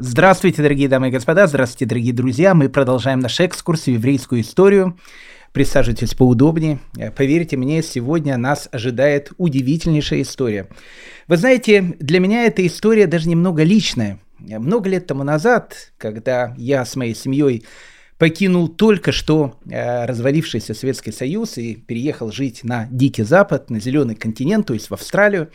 [0.00, 2.54] Здравствуйте, дорогие дамы и господа, здравствуйте, дорогие друзья.
[2.54, 4.96] Мы продолжаем наш экскурс в еврейскую историю.
[5.50, 6.78] Присаживайтесь поудобнее.
[7.16, 10.68] Поверьте мне, сегодня нас ожидает удивительнейшая история.
[11.26, 14.20] Вы знаете, для меня эта история даже немного личная.
[14.38, 17.66] Много лет тому назад, когда я с моей семьей
[18.18, 24.14] покинул только что э, развалившийся Советский Союз и переехал жить на Дикий Запад, на Зеленый
[24.14, 25.50] континент, то есть в Австралию,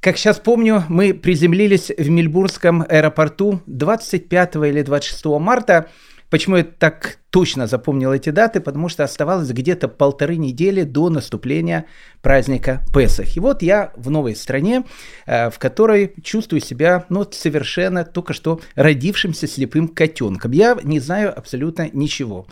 [0.00, 5.90] как сейчас помню, мы приземлились в Мельбурнском аэропорту 25 или 26 марта.
[6.30, 8.60] Почему я так точно запомнил эти даты?
[8.60, 11.86] Потому что оставалось где-то полторы недели до наступления
[12.22, 13.36] праздника Песах.
[13.36, 14.84] И вот я в новой стране,
[15.26, 20.52] э, в которой чувствую себя ну, совершенно только что родившимся слепым котенком.
[20.52, 22.46] Я не знаю абсолютно ничего.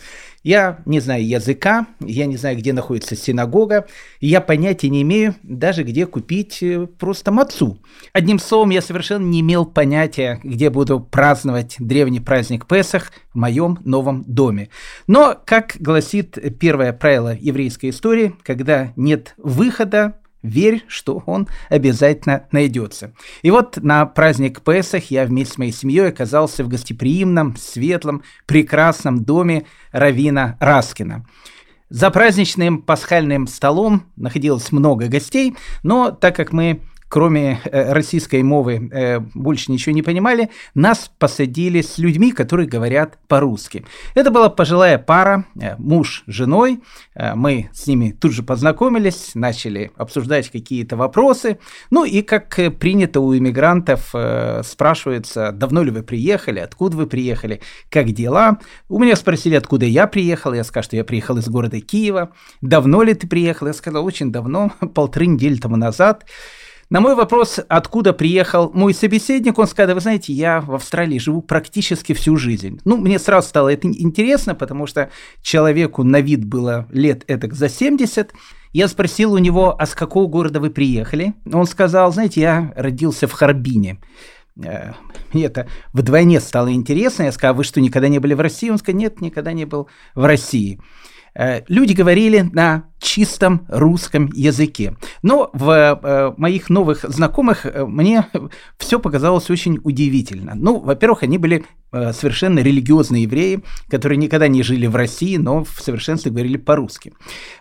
[0.47, 3.89] Я не знаю языка, я не знаю, где находится синагога,
[4.21, 7.81] я понятия не имею даже, где купить э, просто мацу.
[8.13, 13.81] Одним словом, я совершенно не имел понятия, где буду праздновать древний праздник Песах в моем
[13.85, 14.66] новом доме.
[15.07, 23.13] Но, как гласит первое правило еврейской истории, когда нет выхода, верь, что он обязательно найдется.
[23.43, 29.25] И вот на праздник Песах я вместе с моей семьей оказался в гостеприимном, светлом, прекрасном
[29.25, 31.27] доме Равина Раскина.
[31.89, 38.91] За праздничным пасхальным столом находилось много гостей, но так как мы кроме э, российской мовы,
[38.93, 43.85] э, больше ничего не понимали, нас посадили с людьми, которые говорят по-русски.
[44.15, 46.81] Это была пожилая пара, э, муж с женой.
[47.35, 51.59] Мы с ними тут же познакомились, начали обсуждать какие-то вопросы.
[51.91, 54.15] Ну и как принято у иммигрантов,
[54.65, 58.59] спрашивается, давно ли вы приехали, откуда вы приехали, как дела.
[58.89, 60.53] У меня спросили, откуда я приехал.
[60.53, 62.33] Я сказал, что я приехал из города Киева.
[62.61, 63.67] Давно ли ты приехал?
[63.67, 66.25] Я сказал, очень давно, полторы недели тому назад.
[66.89, 71.43] На мой вопрос, откуда приехал мой собеседник, он сказал, вы знаете, я в Австралии живу
[71.43, 72.81] практически всю жизнь.
[72.85, 75.11] Ну, мне сразу стало это интересно, потому что
[75.43, 78.33] человеку на вид было лет этак за 70.
[78.73, 81.35] Я спросил у него, а с какого города вы приехали?
[81.53, 83.99] Он сказал, знаете, я родился в Харбине.
[84.63, 84.93] Э,
[85.33, 87.25] мне это вдвойне стало интересно.
[87.25, 88.71] Я сказал, «А вы что, никогда не были в России?
[88.71, 90.81] Он сказал, нет, никогда не был в России.
[91.35, 94.97] Э, люди говорили на чистом русском языке.
[95.23, 98.27] Но в э, моих новых знакомых э, мне
[98.79, 100.53] все показалось очень удивительно.
[100.57, 105.63] Ну, во-первых, они были э, совершенно религиозные евреи, которые никогда не жили в России, но
[105.63, 107.13] в совершенстве говорили по-русски.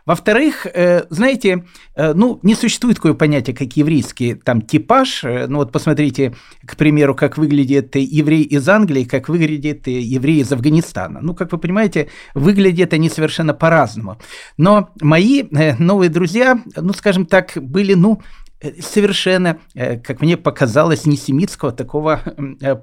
[0.06, 5.24] Во-вторых, э, знаете, э, ну, не существует такое понятие, как еврейский там типаж.
[5.24, 6.34] Э, ну, вот посмотрите,
[6.66, 11.20] к примеру, как выглядит еврей из Англии, как выглядит еврей из Афганистана.
[11.22, 14.18] Ну, как вы понимаете, выглядят они совершенно по-разному.
[14.58, 18.22] Но мои э, новые друзья, ну, скажем так, были, ну,
[18.62, 22.22] э, совершенно, э, как мне показалось, не семитского такого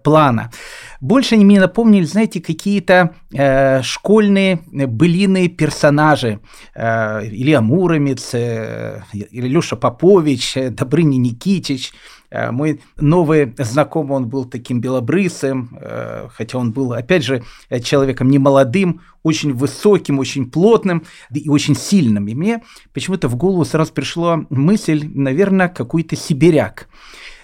[0.05, 0.51] плана.
[1.01, 3.15] Больше они мне напомнили, знаете, какие-то
[3.83, 6.41] школьные былиные персонажи.
[6.77, 16.29] Илья Муромец, Илюша Попович, Добрыня Никитич– Э, мой новый знакомый, он был таким белобрысым, э,
[16.33, 17.43] хотя он был, опять же,
[17.83, 22.29] человеком не молодым, очень высоким, очень плотным и очень сильным.
[22.29, 22.63] И мне
[22.93, 26.89] почему-то в голову сразу пришла мысль, наверное, какой-то сибиряк.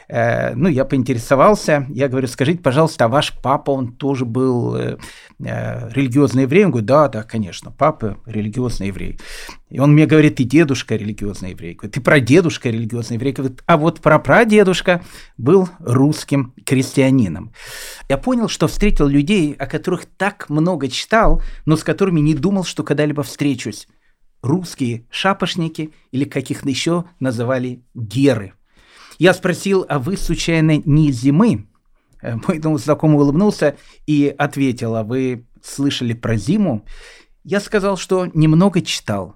[0.09, 4.97] Э, ну, я поинтересовался, я говорю, скажите, пожалуйста, а ваш папа, он тоже был э,
[5.39, 6.65] э, религиозный еврей?
[6.65, 9.21] Он говорит, да, да, конечно, папа религиозный еврей.
[9.69, 11.75] И он мне говорит, и дедушка религиозный еврей.
[11.75, 13.35] Говорит, и прадедушка религиозный еврей.
[13.35, 15.03] Говорит, а вот про прадедушка
[15.37, 17.53] был русским крестьянином.
[18.09, 22.65] Я понял, что встретил людей, о которых так много читал, но с которыми не думал,
[22.65, 23.89] что когда-либо встречусь.
[24.41, 28.55] Русские шапошники или каких-то еще называли геры.
[29.19, 31.67] Я спросил, а вы случайно не из зимы?
[32.23, 36.87] Э, мой знакомый улыбнулся и ответил, а вы слышали про зиму?
[37.43, 39.35] Я сказал, что немного читал.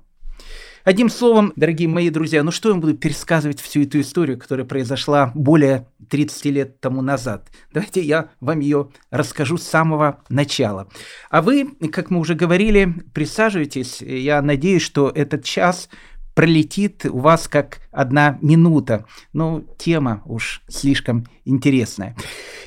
[0.84, 5.30] Одним словом, дорогие мои друзья, ну что я буду пересказывать всю эту историю, которая произошла
[5.32, 7.48] более 30 лет тому назад.
[7.72, 10.88] Давайте я вам ее расскажу с самого начала.
[11.30, 14.00] А вы, как мы уже говорили, присаживайтесь.
[14.00, 15.88] Я надеюсь, что этот час
[16.34, 19.06] пролетит у вас как одна минута.
[19.32, 22.16] Ну, тема уж слишком интересная.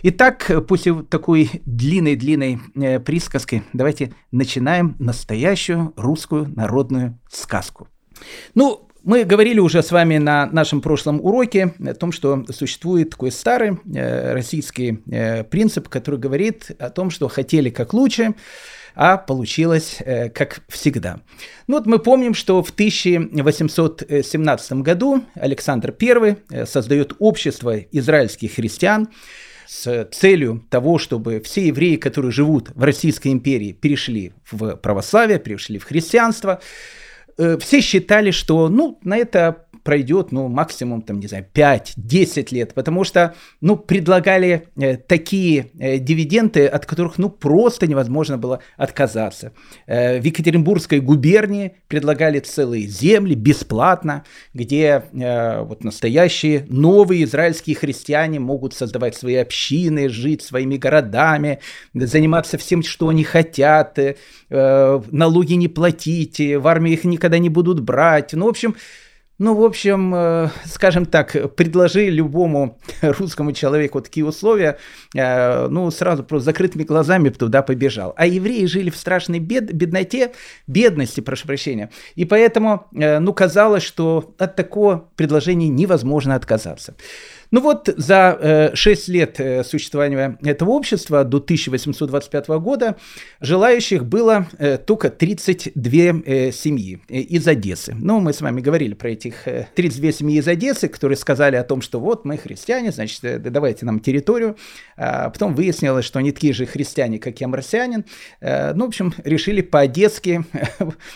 [0.04, 7.88] Итак, после такой длинной-длинной э, присказки давайте начинаем настоящую русскую народную сказку.
[8.54, 13.32] Ну, мы говорили уже с вами на нашем прошлом уроке о том, что существует такой
[13.32, 18.34] старый э, российский э, принцип, который говорит о том, что хотели как лучше,
[18.95, 21.19] а получилось э, как всегда.
[21.68, 29.09] Ну вот мы помним, что в 1817 году Александр I э, создает общество израильских христиан,
[29.68, 35.80] с целью того, чтобы все евреи, которые живут в Российской империи, перешли в православие, перешли
[35.80, 36.62] в христианство.
[37.38, 42.74] Э, все считали, что ну, на это пройдет, ну, максимум, там, не знаю, 5-10 лет,
[42.74, 49.52] потому что, ну, предлагали э, такие э, дивиденды, от которых, ну, просто невозможно было отказаться.
[49.86, 54.24] Э, в Екатеринбургской губернии предлагали целые земли бесплатно,
[54.56, 61.60] где э, вот настоящие новые израильские христиане могут создавать свои общины, жить своими городами,
[61.94, 64.16] заниматься всем, что они хотят, э,
[65.12, 68.34] налоги не платить, в армии их никогда не будут брать.
[68.34, 68.76] Ну, в общем,
[69.38, 74.78] ну, в общем, э, скажем так, предложи любому русскому человеку такие условия,
[75.14, 78.14] э, ну, сразу просто закрытыми глазами туда побежал.
[78.16, 80.32] А евреи жили в страшной бед, бедноте,
[80.68, 81.90] бедности, прошу прощения.
[82.16, 86.96] И поэтому, э, ну, казалось, что от такого предложения невозможно отказаться.
[87.51, 92.95] Ну вот за э, 6 лет э, существования этого общества до 1825 года
[93.39, 95.92] желающих было э, только 32
[96.25, 97.95] э, семьи э, из Одессы.
[97.95, 101.63] Ну, мы с вами говорили про этих э, 32 семьи из Одессы, которые сказали о
[101.63, 104.57] том, что вот мы христиане, значит, э, давайте нам территорию.
[104.97, 108.06] А потом выяснилось, что они такие же христиане, как я, марсианин.
[108.42, 110.45] Э, ну, в общем, решили по-одесски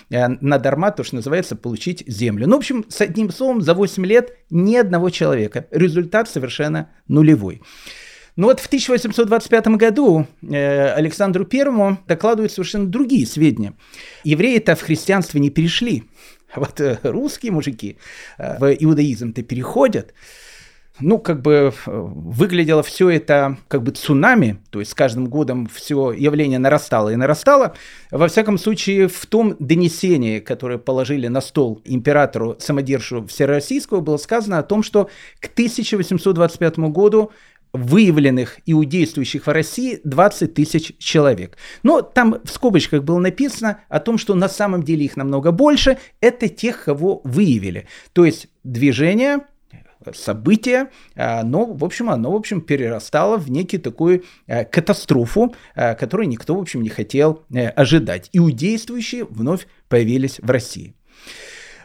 [0.09, 2.47] э, на дарма, то, что называется, получить землю.
[2.47, 5.67] Ну, в общем, с одним словом, за 8 лет ни одного человека.
[5.71, 7.61] Результат совершенно нулевой.
[8.35, 13.73] Но вот в 1825 году э, Александру Первому докладывают совершенно другие сведения.
[14.23, 16.05] Евреи-то в христианство не перешли,
[16.53, 17.97] а вот э, русские мужики
[18.37, 20.13] э, в иудаизм-то переходят
[20.99, 26.11] ну, как бы выглядело все это как бы цунами, то есть с каждым годом все
[26.11, 27.75] явление нарастало и нарастало.
[28.11, 34.59] Во всяком случае, в том донесении, которое положили на стол императору самодержу Всероссийского, было сказано
[34.59, 35.09] о том, что
[35.39, 37.31] к 1825 году
[37.73, 41.57] выявленных иудействующих в России 20 тысяч человек.
[41.83, 45.97] Но там в скобочках было написано о том, что на самом деле их намного больше.
[46.19, 47.87] Это тех, кого выявили.
[48.13, 49.41] То есть движение
[50.13, 55.95] событие, а, но, в общем, оно, в общем, перерастало в некий такую а, катастрофу, а,
[55.95, 58.29] которую никто, в общем, не хотел э, ожидать.
[58.33, 60.93] Иудействующие вновь появились в России.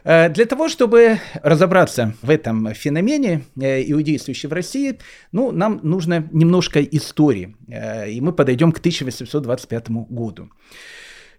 [0.05, 4.99] Для того, чтобы разобраться в этом феномене э, иудействующей в России,
[5.33, 10.51] ну, нам нужно немножко истории, э, и мы подойдем к 1825 году.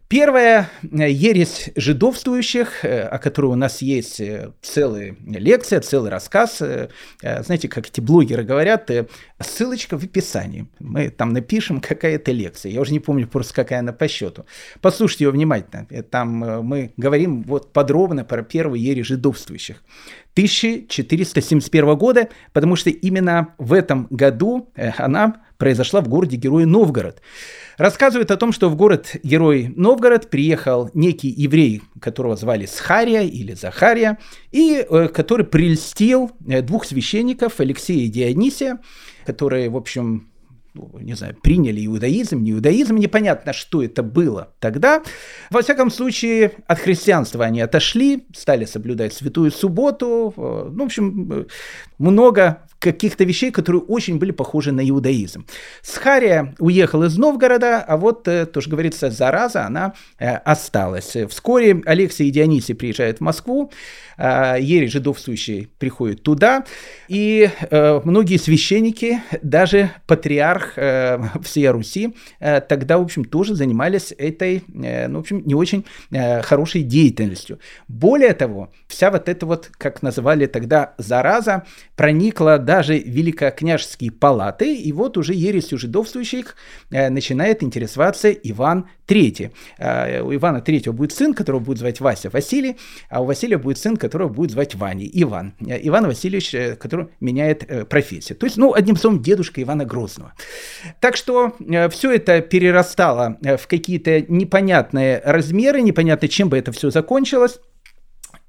[0.08, 6.62] Первая э, ересь жидовствующих, э, о которой у нас есть э, целая лекция, целый рассказ.
[7.22, 8.92] Знаете, как эти блогеры говорят,
[9.40, 10.68] ссылочка в описании.
[10.80, 12.72] Мы там напишем, какая это лекция.
[12.72, 14.46] Я уже не помню просто, какая она по счету.
[14.80, 15.86] Послушайте ее внимательно.
[16.04, 16.30] Там
[16.64, 19.84] мы говорим вот подробно про первую ересь жидовствующих.
[20.36, 27.22] 1471 года, потому что именно в этом году она произошла в городе Герой Новгород.
[27.78, 34.18] Рассказывает о том, что в город-герой Новгород приехал некий еврей, которого звали Схария или Захария,
[34.52, 38.80] и э, который прельстил э, двух священников, Алексея и Дионисия,
[39.26, 40.30] которые, в общем,
[40.76, 45.02] ну, не знаю, приняли иудаизм, не иудаизм, непонятно, что это было тогда.
[45.50, 50.34] Во всяком случае, от христианства они отошли, стали соблюдать святую субботу.
[50.36, 51.48] Э, ну, в общем,
[51.98, 55.46] много каких-то вещей, которые очень были похожи на иудаизм.
[55.82, 61.16] Схария уехал из Новгорода, а вот, э, тоже говорится, зараза, она э, осталась.
[61.30, 63.72] Вскоре Алексей и Дионисий приезжают в Москву,
[64.18, 66.66] э, Ерий жидовствующий приходит туда,
[67.08, 70.74] и многие священники, даже патриарх
[71.44, 75.86] всей Руси, тогда, в общем, тоже занимались этой, ну, в общем, не очень
[76.44, 77.60] хорошей деятельностью.
[77.88, 81.64] Более того, вся вот эта вот, как называли тогда, зараза,
[81.96, 86.56] проникла даже великокняжеские палаты, и вот уже ересью жидовствующих
[86.92, 89.52] э, начинает интересоваться Иван III.
[89.78, 92.76] Э, у Ивана III будет сын, которого будет звать Вася Василий,
[93.10, 95.54] а у Василия будет сын, которого будет звать Ваня Иван.
[95.62, 98.38] Э, Иван Васильевич, который меняет профессию.
[98.38, 100.34] То есть, ну, одним словом, дедушка Ивана Грозного.
[101.00, 101.56] Так что
[101.92, 107.60] все это перерастало в какие-то непонятные размеры, непонятно, чем бы это все закончилось.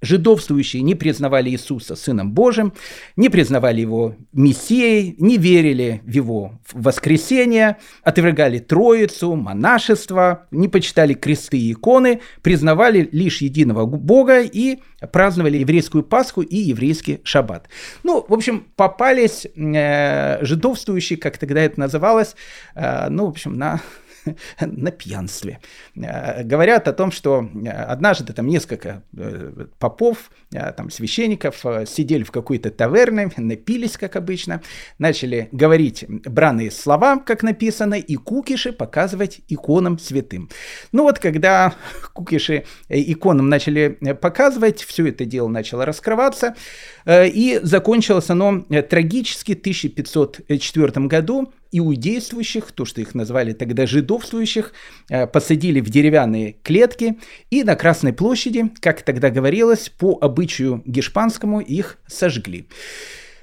[0.07, 2.73] Жидовствующие не признавали Иисуса Сыном Божьим,
[3.17, 11.59] не признавали Его Мессией, не верили в Его воскресение, отвергали Троицу, монашество, не почитали кресты
[11.59, 14.79] и иконы, признавали лишь единого Бога и
[15.13, 17.69] праздновали еврейскую Пасху и еврейский Шаббат.
[18.05, 22.37] Ну, в общем, попались э, жидовствующие, как тогда это называлось,
[22.77, 23.81] э, ну, в общем, на
[24.61, 25.61] на пьянстве.
[25.95, 32.31] Э, говорят о том, что э, однажды там несколько э, попов, там священников сидели в
[32.31, 34.63] какой-то таверне, напились, как обычно,
[34.99, 40.49] начали говорить бранные слова, как написано, и кукиши показывать иконам святым.
[40.93, 41.75] Ну вот, когда
[42.13, 46.55] кукиши иконам начали показывать, все это дело начало раскрываться,
[47.09, 54.73] и закончилось оно трагически в 1504 году иудействующих, то, что их назвали тогда жидовствующих,
[55.09, 57.19] э, посадили в деревянные клетки
[57.51, 62.69] и на Красной площади, как тогда говорилось, по обычаю гешпанскому их сожгли.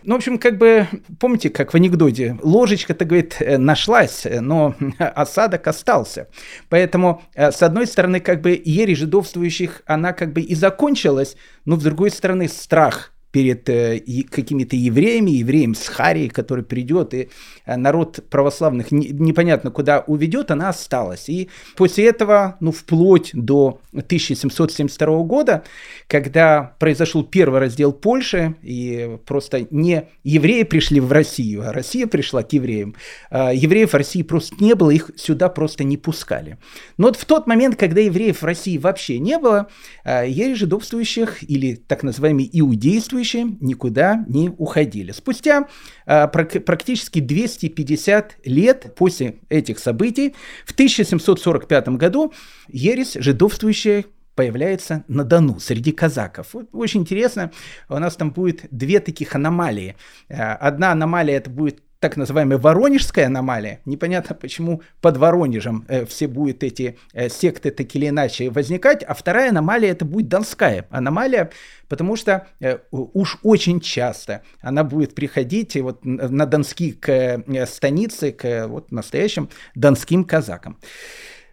[0.06, 0.88] Ну, в общем, как бы,
[1.20, 6.28] помните, как в анекдоте, ложечка-то, говорит, э, нашлась, но осадок остался.
[6.70, 11.78] Поэтому, э, с одной стороны, как бы, ересь жидовствующих, она как бы и закончилась, но,
[11.80, 14.00] с другой стороны, страх перед э,
[14.30, 17.30] какими-то евреями, евреем с Харией, который придет, и
[17.66, 21.30] э, народ православных не, непонятно куда уведет, она осталась.
[21.30, 25.64] И после этого, ну, вплоть до 1772 года,
[26.08, 32.44] когда произошел первый раздел Польши, и просто не евреи пришли в Россию, а Россия пришла
[32.44, 32.94] к евреям,
[33.32, 36.60] а евреев в России просто не было, их сюда просто не пускали.
[36.98, 39.70] Но вот в тот момент, когда евреев в России вообще не было,
[40.06, 45.12] э, ересь жидовствующих или так называемые иудействующие действующие никуда не уходили.
[45.12, 45.68] Спустя
[46.06, 52.34] а, практически 250 лет после этих событий, в 1745 году
[52.68, 56.56] ересь жидовствующая появляется на Дону среди казаков.
[56.72, 57.52] Очень интересно,
[57.88, 59.96] у нас там будет две таких аномалии.
[60.30, 63.80] А, одна аномалия это будет так называемая воронежская аномалия.
[63.86, 69.04] Непонятно, почему под Воронежем э, все будут эти э, секты так или иначе возникать.
[69.04, 71.50] А вторая аномалия это будет донская аномалия,
[71.88, 78.34] потому что э, уж очень часто она будет приходить вот на донские к э, станице,
[78.34, 80.80] к вот настоящим донским казакам.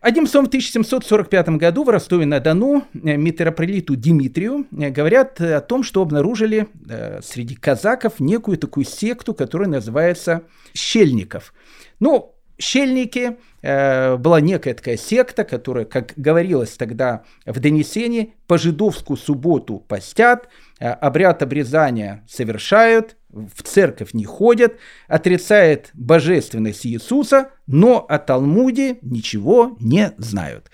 [0.01, 6.01] Одним словом, в 1745 году в Ростове-на-Дону э, митрополиту Дмитрию э, говорят о том, что
[6.01, 11.53] обнаружили э, среди казаков некую такую секту, которая называется «Щельников».
[11.99, 19.19] Ну, Щельники э, была некая такая секта, которая, как говорилось тогда в донесении, по жидовскую
[19.19, 24.77] субботу постят, э, обряд обрезания совершают, в церковь не ходят,
[25.09, 30.71] отрицает божественность Иисуса, но о Талмуде ничего не знают.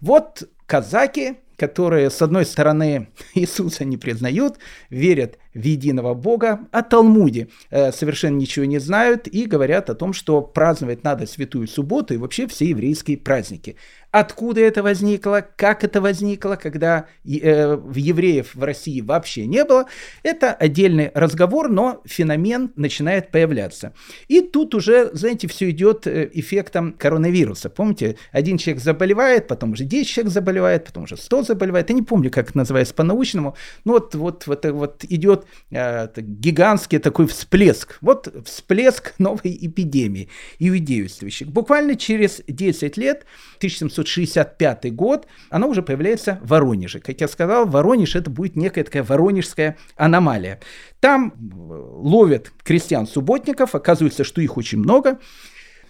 [0.00, 7.48] Вот казаки, которые, с одной стороны, Иисуса не признают, верят в единого Бога, о Талмуде
[7.70, 12.16] э, совершенно ничего не знают и говорят о том, что праздновать надо Святую Субботу и
[12.16, 13.76] вообще все еврейские праздники.
[14.12, 19.86] Откуда это возникло, как это возникло, когда э, евреев в России вообще не было,
[20.24, 23.94] это отдельный разговор, но феномен начинает появляться.
[24.26, 27.70] И тут уже, знаете, все идет э, эффектом коронавируса.
[27.70, 31.88] Помните, один человек заболевает, потом уже 10 человек заболевает, потом уже 100 заболевает.
[31.88, 36.98] Я не помню, как это называется по-научному, но вот, вот, вот, вот идет э, гигантский
[36.98, 37.98] такой всплеск.
[38.00, 41.46] Вот всплеск новой эпидемии иудеевствующих.
[41.46, 43.24] Буквально через 10 лет,
[43.58, 47.00] 1700 1965 год, она уже появляется в Воронеже.
[47.00, 50.60] Как я сказал, Воронеж это будет некая такая воронежская аномалия.
[51.00, 51.34] Там э,
[51.68, 55.18] ловят крестьян-субботников, оказывается, что их очень много.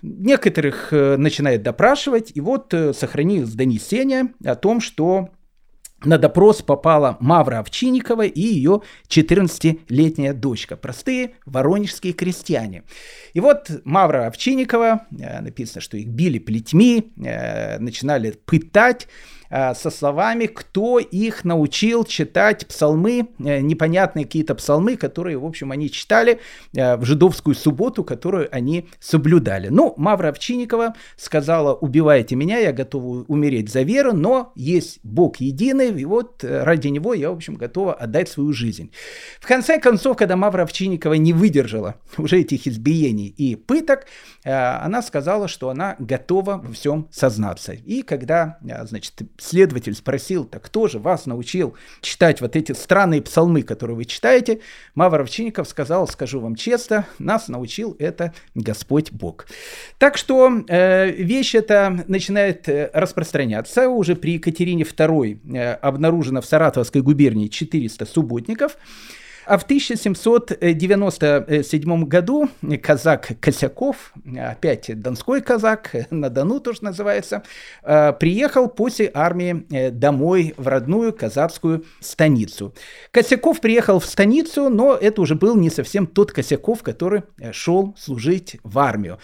[0.03, 5.31] Некоторых э, начинает допрашивать, и вот э, сохранилось донесение о том, что
[6.05, 10.77] на допрос попала Мавра Овчинникова и ее 14-летняя дочка.
[10.77, 12.85] Простые воронежские крестьяне.
[13.35, 19.09] И вот Мавра Овчинникова, э, написано, что их били плетьми, э, начинали пытать,
[19.51, 25.91] со словами, кто их научил читать псалмы, э, непонятные какие-то псалмы, которые, в общем, они
[25.91, 26.41] читали
[26.73, 29.69] э, в жидовскую субботу, которую они соблюдали.
[29.69, 36.01] Ну, Мавра Овчинникова сказала, убивайте меня, я готова умереть за веру, но есть Бог единый,
[36.01, 38.93] и вот ради него я, в общем, готова отдать свою жизнь.
[39.41, 44.07] В конце концов, когда Мавра Овчинникова не выдержала уже этих избиений и пыток,
[44.43, 47.73] она сказала, что она готова во всем сознаться.
[47.73, 53.63] И когда, значит, следователь спросил, так кто же вас научил читать вот эти странные псалмы,
[53.63, 54.61] которые вы читаете,
[54.95, 59.47] Мавр Овчинников сказал, скажу вам честно, нас научил это Господь Бог.
[59.99, 63.89] Так что э, вещь эта начинает э, распространяться.
[63.89, 68.77] Уже при Екатерине II э, обнаружено в Саратовской губернии 400 субботников.
[69.51, 72.49] А в 1797 году
[72.81, 77.43] казак Косяков, опять донской казак, на Дону тоже называется,
[77.83, 82.73] э, приехал после армии э, домой в родную казацкую станицу.
[83.11, 87.97] Косяков приехал в станицу, но это уже был не совсем тот Косяков, который э, шел
[87.99, 89.19] служить в армию.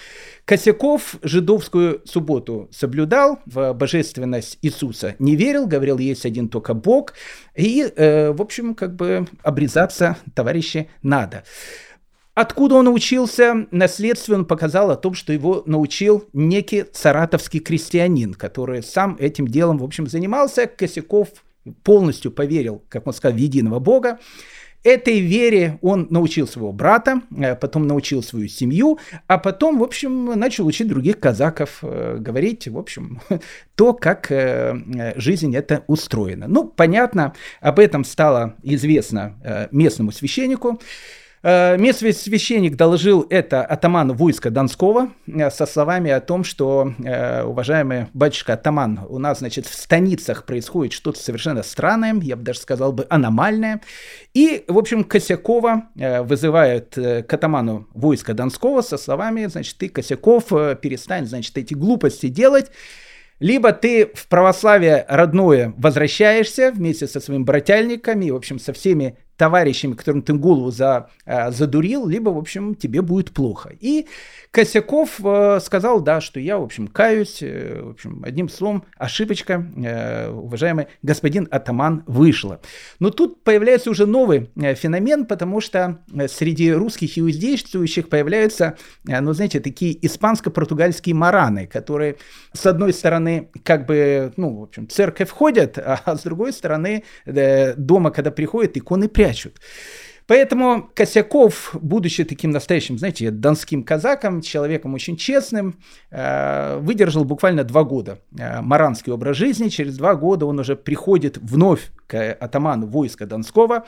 [0.47, 7.15] Косяков жидовскую субботу соблюдал, в божественность Иисуса не верил, говорил, есть один только Бог,
[7.57, 11.43] и, э, в общем, как бы обрезаться, товарищи, надо.
[12.35, 13.67] Откуда он научился?
[13.73, 19.79] Наследствие он показал о том, что его научил некий саратовский крестьянин, который сам этим делом,
[19.79, 20.69] в общем, занимался.
[20.69, 21.29] Косяков
[21.83, 24.21] полностью поверил, как он сказал, в единого Бога.
[24.87, 30.27] Этой вере он научил своего брата, э, потом научил свою семью, а потом, в общем,
[30.39, 33.21] начал учить других казаков э, говорить, в общем,
[33.75, 36.47] то, как э, жизнь это устроена.
[36.47, 39.35] Ну, понятно, об этом стало известно
[39.73, 40.81] местному священнику.
[41.43, 47.43] Э, местный священник доложил это атаману войска Донского э, со словами о том, что, э,
[47.43, 52.61] уважаемый батюшка атаман, у нас, значит, в станицах происходит что-то совершенно странное, я бы даже
[52.61, 53.81] сказал бы аномальное.
[54.35, 61.27] И, в общем, Косякова вызывают к атаману войска Донского со словами, значит, ты, Косяков, перестань,
[61.27, 62.71] значит, эти глупости делать,
[63.39, 69.95] либо ты в православие родное возвращаешься вместе со своими брательниками, в общем, со всеми товарищами,
[69.95, 73.73] которым ты голову за, э, задурил, либо, в общем, тебе будет плохо.
[73.81, 74.07] И
[74.51, 79.65] Косяков э, сказал, да, что я, в общем, каюсь, э, в общем, одним словом, ошибочка,
[80.33, 82.61] уважаемый господин атаман, вышла.
[82.99, 89.97] Но тут появляется уже новый феномен, потому что среди русских иудействующих появляются, ну, знаете, такие
[90.07, 92.17] испанско-португальские мараны, которые,
[92.53, 98.11] с одной стороны, как бы, ну, в общем, церковь ходят, а с другой стороны, дома,
[98.11, 99.61] когда приходят, иконы прячут прячут.
[100.29, 105.79] Поэтому Косяков, будучи таким настоящим, знаете, донским казаком, человеком очень честным,
[106.11, 109.69] э, выдержал буквально два года э, маранский образ жизни.
[109.69, 113.87] Через два года он уже приходит вновь к атаману войска Донского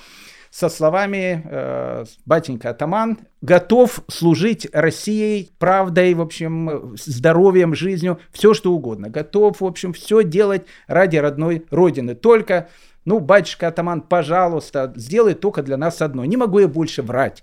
[0.50, 8.72] со словами э, «Батенька атаман готов служить Россией правдой, в общем, здоровьем, жизнью, все что
[8.72, 9.08] угодно.
[9.10, 12.14] Готов, в общем, все делать ради родной родины.
[12.14, 12.68] Только
[13.04, 16.24] ну, батюшка атаман, пожалуйста, сделай только для нас одно.
[16.24, 17.42] Не могу я больше врать.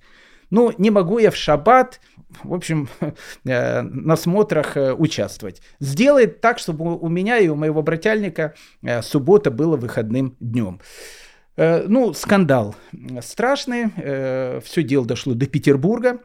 [0.51, 1.99] Ну, не могу я в шаббат,
[2.43, 2.87] в общем,
[3.45, 5.61] э, на смотрах э, участвовать.
[5.79, 10.81] Сделай так, чтобы у меня и у моего брательника э, суббота была выходным днем.
[11.57, 12.75] Ну, скандал
[13.21, 13.85] страшный.
[14.61, 16.19] Все дело дошло до Петербурга.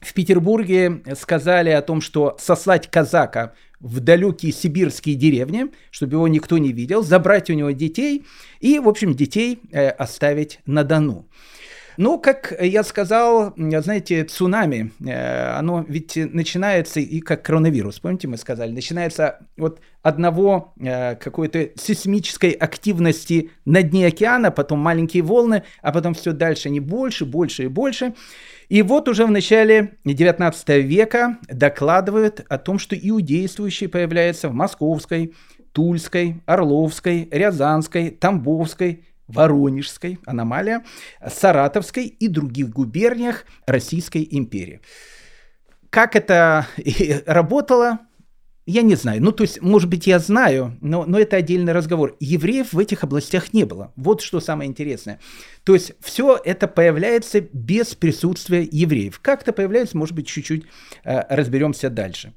[0.00, 6.58] В Петербурге сказали о том, что сослать казака в далекие сибирские деревни, чтобы его никто
[6.58, 8.24] не видел, забрать у него детей
[8.60, 11.26] и, в общем, детей э, оставить на Дону.
[11.96, 18.36] Ну, как я сказал, знаете, цунами, э, оно ведь начинается и как коронавирус, помните, мы
[18.36, 25.92] сказали, начинается от одного э, какой-то сейсмической активности на дне океана, потом маленькие волны, а
[25.92, 28.14] потом все дальше, не больше, больше и больше.
[28.68, 35.34] И вот уже в начале 19 века докладывают о том, что иудействующие появляются в Московской,
[35.72, 40.84] Тульской, Орловской, Рязанской, Тамбовской, Воронежской, аномалия,
[41.26, 44.82] Саратовской и других губерниях Российской империи.
[45.88, 46.66] Как это
[47.26, 48.00] работало,
[48.66, 49.22] я не знаю.
[49.22, 52.16] Ну, то есть, может быть, я знаю, но, но это отдельный разговор.
[52.20, 53.92] Евреев в этих областях не было.
[53.96, 55.20] Вот что самое интересное.
[55.64, 59.20] То есть, все это появляется без присутствия евреев.
[59.20, 60.64] Как это появляется, может быть, чуть-чуть
[61.04, 62.32] э, разберемся дальше.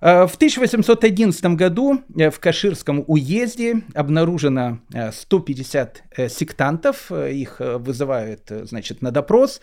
[0.00, 4.80] Э, в 1811 году э, в Каширском уезде обнаружено
[5.12, 7.10] 150 э, сектантов.
[7.10, 9.60] Их вызывают, значит, на допрос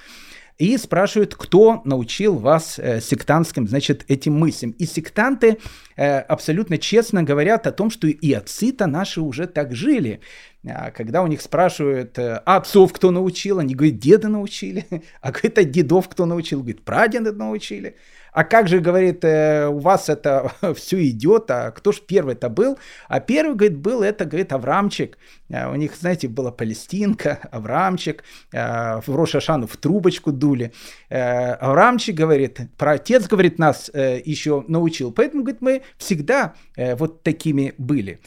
[0.57, 4.71] и спрашивают, кто научил вас э, сектантским, значит, этим мыслям.
[4.71, 5.57] И сектанты
[5.95, 10.21] э, абсолютно честно говорят о том, что и отцы-то наши уже так жили.
[10.65, 14.85] А когда у них спрашивают, э, а отцов кто научил, они говорят, деда научили.
[15.21, 16.59] А говорит, а дедов кто научил?
[16.59, 17.95] Говорит, прадеды научили
[18.33, 22.77] а как же, говорит, э, у вас это все идет, а кто ж первый-то был?
[23.07, 25.17] А первый, говорит, был это, говорит, Аврамчик.
[25.53, 30.73] А у них, знаете, была Палестинка, Аврамчик, э, в Рошашану в трубочку дули.
[31.09, 35.11] Э, Аврамчик, говорит, про отец, говорит, нас еще научил.
[35.11, 38.19] Поэтому, говорит, мы всегда вот такими были.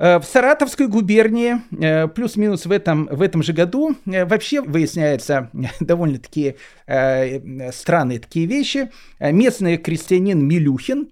[0.00, 5.50] Э, в Саратовской губернии, э, плюс-минус в этом, в этом же году, э, вообще выясняются
[5.80, 6.56] довольно-таки
[7.72, 8.90] странные такие вещи.
[9.20, 11.10] Местный крестьянин Милюхин,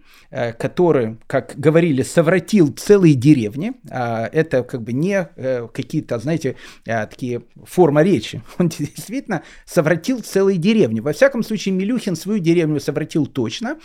[0.58, 5.28] который, как говорили, совратил целые деревни, а это как бы не
[5.72, 8.42] какие-то, знаете, такие форма речи.
[8.58, 10.98] Он действительно совратил целые деревни.
[10.98, 13.76] Во всяком случае, Милюхин свою деревню совратил точно.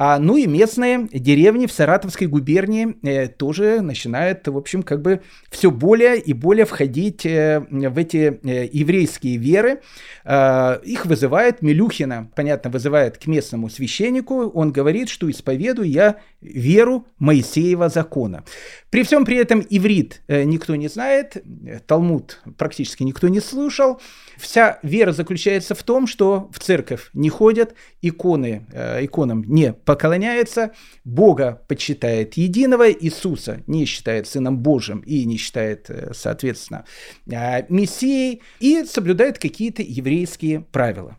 [0.00, 5.22] А, ну и местные деревни в Саратовской губернии э, тоже начинают, в общем, как бы
[5.50, 9.80] все более и более входить э, в эти э, еврейские веры.
[10.24, 14.46] Э, их вызывает Милюхина, понятно, вызывает к местному священнику.
[14.50, 18.44] Он говорит, что исповедую я веру Моисеева закона.
[18.90, 21.42] При всем при этом иврит э, никто не знает,
[21.88, 24.00] Талмуд практически никто не слушал.
[24.36, 30.72] Вся вера заключается в том, что в церковь не ходят, иконы, э, иконам не поклоняется,
[31.06, 36.84] Бога почитает единого, Иисуса не считает Сыном Божьим и не считает, э, соответственно,
[37.26, 41.16] э, Мессией, и соблюдает какие-то еврейские правила.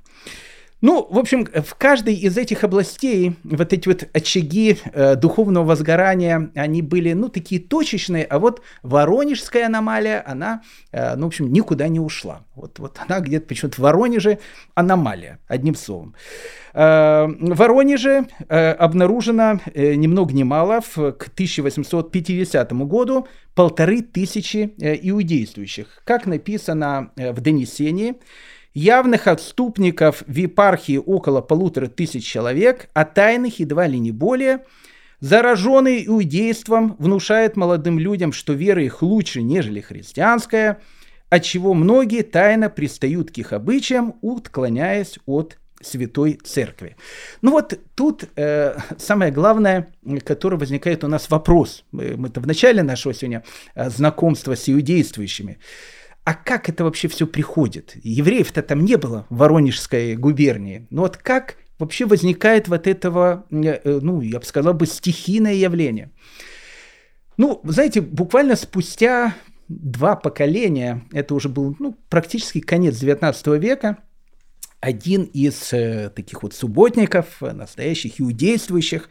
[0.81, 6.51] Ну, в общем, в каждой из этих областей вот эти вот очаги э, духовного возгорания,
[6.55, 10.61] они были, ну, такие точечные, а вот Воронежская аномалия, она,
[10.91, 12.45] э, ну, в общем, никуда не ушла.
[12.55, 14.39] Вот, вот она где-то почему-то в Воронеже
[14.73, 16.15] аномалия, одним словом.
[16.73, 24.01] Э, в Воронеже э, обнаружено э, ни много ни мало в, к 1850 году полторы
[24.01, 26.01] тысячи э, иудействующих.
[26.05, 28.15] Как написано э, в донесении,
[28.73, 34.65] Явных отступников в епархии около полутора тысяч человек, а тайных едва ли не более.
[35.19, 40.79] Зараженный иудейством внушает молодым людям, что вера их лучше, нежели христианская,
[41.29, 46.95] отчего многие тайно пристают к их обычаям, отклоняясь от Святой Церкви.
[47.41, 49.93] Ну вот тут э, самое главное,
[50.25, 51.86] которое возникает у нас вопрос.
[51.91, 53.43] Мы, мы-то в начале нашего сегодня
[53.75, 55.58] э, знакомства с иудействующими
[56.23, 57.95] а как это вообще все приходит?
[58.03, 60.88] Евреев-то там не было в Воронежской губернии.
[60.89, 66.12] Но вот как вообще возникает вот этого, э, ну, я бы сказал бы, стихийное явление?
[67.38, 69.34] Ну, знаете, буквально спустя
[69.69, 73.97] два поколения, это уже был ну, практически конец 19 века,
[74.82, 79.10] один из э, таких вот субботников, настоящих иудействующих,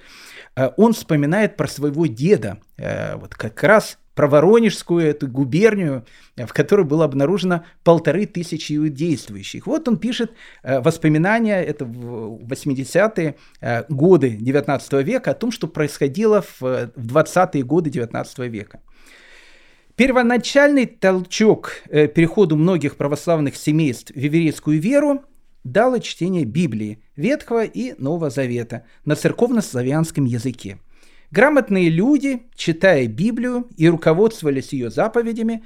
[0.57, 6.05] э, он вспоминает про своего деда, э, вот как раз про Воронежскую эту губернию,
[6.35, 9.69] э, в которой было обнаружено полторы тысячи действующих.
[9.69, 10.33] Вот он пишет
[10.65, 17.63] э, воспоминания, это в 80-е э, годы 19 века, о том, что происходило в 20-е
[17.63, 18.81] годы 19 века.
[19.95, 25.23] Первоначальный толчок переходу многих православных семейств в еврейскую веру
[25.63, 30.79] дало чтение Библии Ветхого и Нового Завета на церковно-славянском языке–
[31.31, 35.63] Грамотные люди, читая Библию и руководствовались ее заповедями,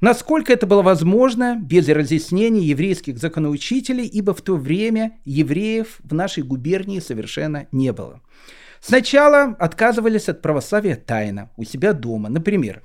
[0.00, 6.42] насколько это было возможно без разъяснений еврейских законоучителей, ибо в то время евреев в нашей
[6.42, 8.20] губернии совершенно не было.
[8.80, 12.28] Сначала отказывались от православия тайно, у себя дома.
[12.28, 12.82] Например,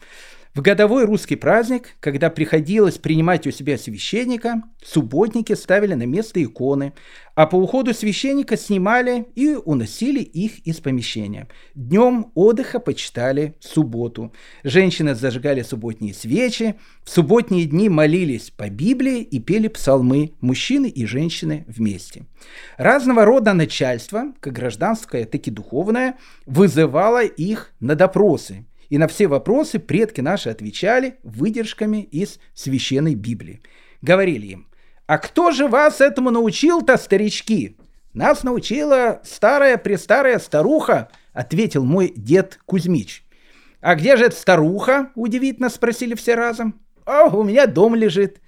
[0.54, 6.94] в годовой русский праздник, когда приходилось принимать у себя священника, субботники ставили на место иконы,
[7.34, 11.48] а по уходу священника снимали и уносили их из помещения.
[11.74, 14.32] Днем отдыха почитали субботу.
[14.63, 21.08] Женщины зажигали субботние свечи, в субботние дни молились по Библии и пели псалмы, мужчины и
[21.08, 22.28] женщины вместе.
[22.78, 29.28] Разного рода начальство, как гражданское, так и духовное, вызывало их на допросы– и на все
[29.28, 33.62] вопросы предки наши отвечали выдержками из священной Библии.
[34.02, 34.67] Говорили им,
[35.08, 37.78] а кто же вас этому научил-то, старички?
[38.13, 43.26] Нас научила старая-престарая старуха, ответил мой дед Кузьмич.
[43.82, 45.12] А где же эта старуха?
[45.15, 46.80] Удивительно спросили все разом.
[47.06, 48.39] А у меня дом лежит.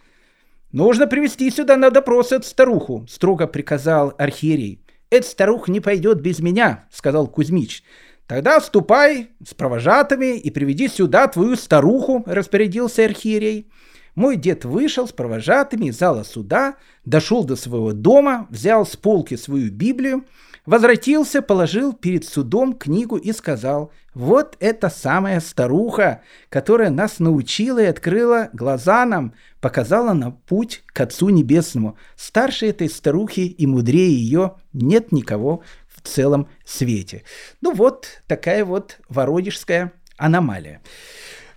[0.71, 4.85] Нужно привести сюда на допрос эту старуху, строго приказал архиерей.
[5.09, 7.83] Эта старуха не пойдет без меня, сказал Кузьмич.
[8.27, 13.69] Тогда ступай с провожатыми и приведи сюда твою старуху, распорядился архиерей.
[14.15, 19.35] Мой дед вышел с провожатыми из зала суда, дошел до своего дома, взял с полки
[19.35, 20.25] свою Библию,
[20.65, 27.85] возвратился, положил перед судом книгу и сказал, вот это самая старуха, которая нас научила и
[27.85, 31.97] открыла глаза нам, показала нам путь к Отцу Небесному.
[32.15, 35.61] Старше этой старухи и мудрее ее нет никого
[36.07, 37.23] целом свете.
[37.61, 40.81] Ну вот такая вот воронежская аномалия.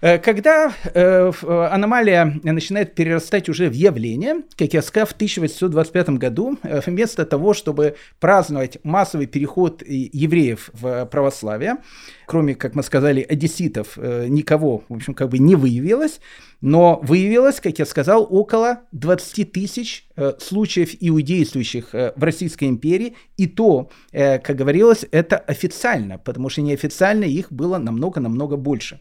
[0.00, 1.32] Э, когда э,
[1.70, 7.52] аномалия начинает перерастать уже в явление, как я сказал, в 1825 году, э, вместо того,
[7.52, 11.78] чтобы праздновать массовый переход евреев в православие,
[12.26, 16.20] кроме, как мы сказали, одесситов, никого, в общем, как бы не выявилось,
[16.60, 20.06] но выявилось, как я сказал, около 20 тысяч
[20.38, 27.50] случаев иудействующих в Российской империи, и то, как говорилось, это официально, потому что неофициально их
[27.50, 29.00] было намного-намного больше.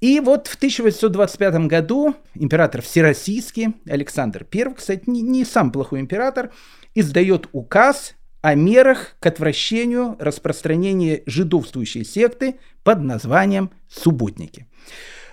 [0.00, 6.50] И вот в 1825 году император Всероссийский, Александр I, кстати, не, не сам плохой император,
[6.94, 14.66] издает указ о мерах к отвращению распространения жидовствующей секты под названием «Субботники».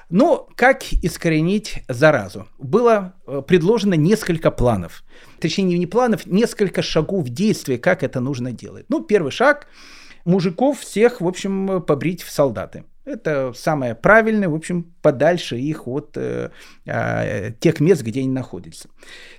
[0.10, 2.48] Но как искоренить заразу?
[2.60, 5.04] Было э, предложено несколько планов.
[5.40, 8.86] Точнее, не планов, несколько шагов действия, как это нужно делать.
[8.90, 9.68] Ну, первый шаг–
[10.26, 12.84] мужиков всех, в общем, побрить в солдаты.
[13.06, 16.50] Это самое правильное, в общем, подальше их от э,
[16.86, 18.90] э, тех мест, где они находятся.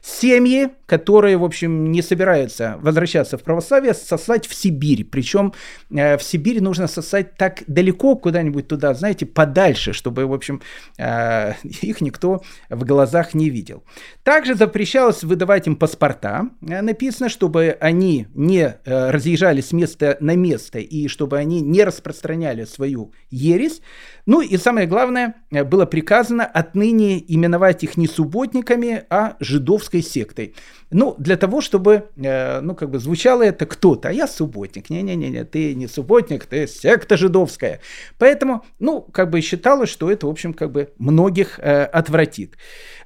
[0.00, 5.05] Семьи, которые, в общем, не собираются возвращаться в православие, сослать в Сибирь.
[5.05, 5.52] Причем
[5.90, 10.62] э, в Сибирь нужно сослать так далеко, куда-нибудь туда, знаете, подальше, чтобы, в общем,
[10.98, 13.83] э, их никто в глазах не видел.
[14.22, 16.48] Также запрещалось выдавать им паспорта.
[16.62, 21.83] Э, написано, чтобы они не э, разъезжали с места на место и чтобы они не
[21.83, 23.56] распространяли свою ересь.
[23.57, 23.81] Верес
[24.27, 30.55] ну и самое главное, э, было приказано отныне именовать их не субботниками, а жидовской сектой.
[30.91, 34.91] Ну, для того, чтобы, э, ну, как бы звучало это кто-то, а я субботник.
[34.91, 37.81] Не-не-не, ты не субботник, ты секта жидовская.
[38.19, 42.57] Поэтому, ну, как бы считалось, что это, в общем, как бы многих э, отвратит.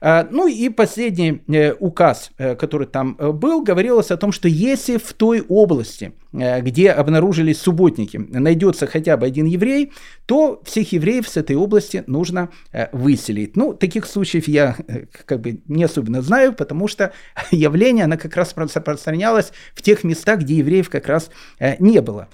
[0.01, 1.43] Э, ну и последний
[1.81, 8.17] указ, который там был, говорилось о том, что если в той области, где обнаружились субботники,
[8.17, 9.93] найдется хотя бы один еврей,
[10.27, 13.57] то всех евреев с этой области нужно э, выселить.
[13.57, 17.13] Ну, таких случаев я э, как бы не особенно знаю, потому что
[17.51, 22.29] явление, она как раз распространялась в тех местах, где евреев как раз э, не было.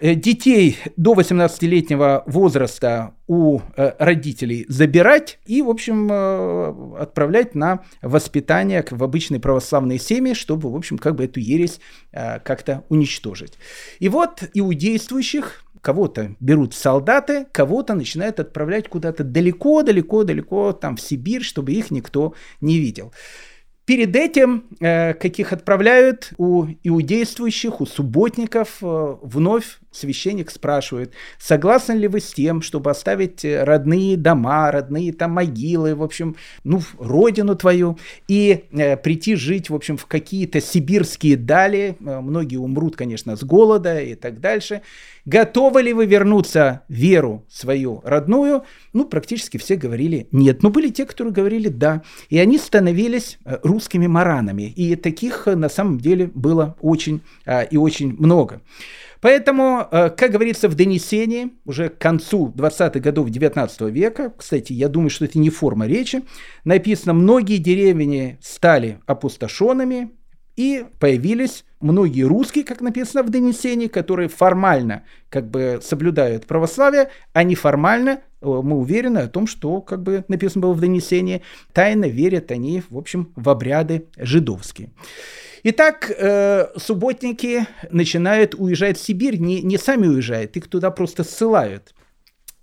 [0.00, 9.40] Детей до 18-летнего возраста у родителей забирать и, в общем, отправлять на воспитание в обычные
[9.40, 11.80] православные семьи, чтобы, в общем, как бы эту ересь
[12.12, 13.54] как-то уничтожить.
[13.98, 21.72] И вот иудействующих кого-то берут солдаты, кого-то начинают отправлять куда-то далеко-далеко-далеко, там в Сибирь, чтобы
[21.72, 23.12] их никто не видел.
[23.88, 32.08] Перед этим, э, каких отправляют у иудействующих, у субботников, э, вновь священник спрашивает, согласны ли
[32.08, 37.98] вы с тем, чтобы оставить родные дома, родные там могилы, в общем, ну, родину твою,
[38.28, 43.42] и э, прийти жить, в общем, в какие-то сибирские дали, э, многие умрут, конечно, с
[43.42, 44.82] голода и так дальше.
[45.28, 48.62] Готовы ли вы вернуться в веру свою родную?
[48.94, 50.62] Ну, практически все говорили нет.
[50.62, 52.02] Но были те, которые говорили да.
[52.30, 54.62] И они становились э, русскими маранами.
[54.62, 58.62] И таких э, на самом деле было очень а, и очень много.
[59.20, 64.88] Поэтому, э, как говорится в донесении, уже к концу 20-х годов 19 века, кстати, я
[64.88, 66.22] думаю, что это не форма речи,
[66.64, 70.10] написано, многие деревни стали опустошенными,
[70.58, 77.44] и появились многие русские, как написано в донесении, которые формально как бы соблюдают православие, а
[77.44, 82.50] неформально э, мы уверены о том, что, как бы написано было в донесении, тайно верят
[82.50, 84.90] они, в общем, в обряды жидовские.
[85.64, 91.94] Итак, э, субботники начинают уезжать в Сибирь, не, не сами уезжают, их туда просто ссылают.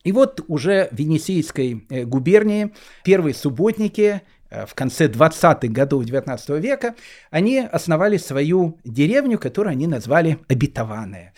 [0.04, 4.22] И вот уже в Енисейской э, губернии первые субботники–
[4.56, 6.96] Э, в конце 20-х годов 19 века,
[7.32, 11.34] они основали свою деревню, которую они назвали Обетованная.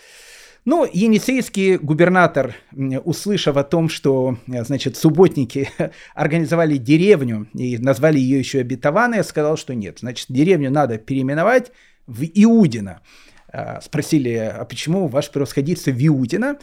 [0.70, 2.54] Ну, енисейский губернатор,
[3.06, 5.70] услышав о том, что, э, значит, субботники
[6.14, 11.72] организовали деревню и назвали ее еще Обетованная, сказал, что нет, значит, деревню надо переименовать
[12.06, 13.00] в Иудина.
[13.82, 16.58] Спросили, а почему ваше превосходительство Иудина?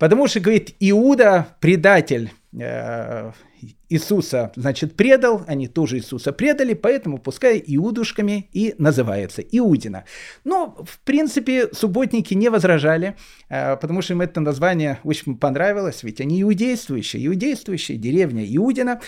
[0.00, 2.32] Потому что, говорит, Иуда предатель
[3.90, 10.04] Иисуса, значит, предал, они тоже Иисуса предали, поэтому пускай иудушками и называется Иудина.
[10.42, 13.14] Но, в принципе, субботники не возражали,
[13.50, 19.00] э, потому что им это название очень понравилось, ведь они иудействующие, иудействующие, деревня Иудина.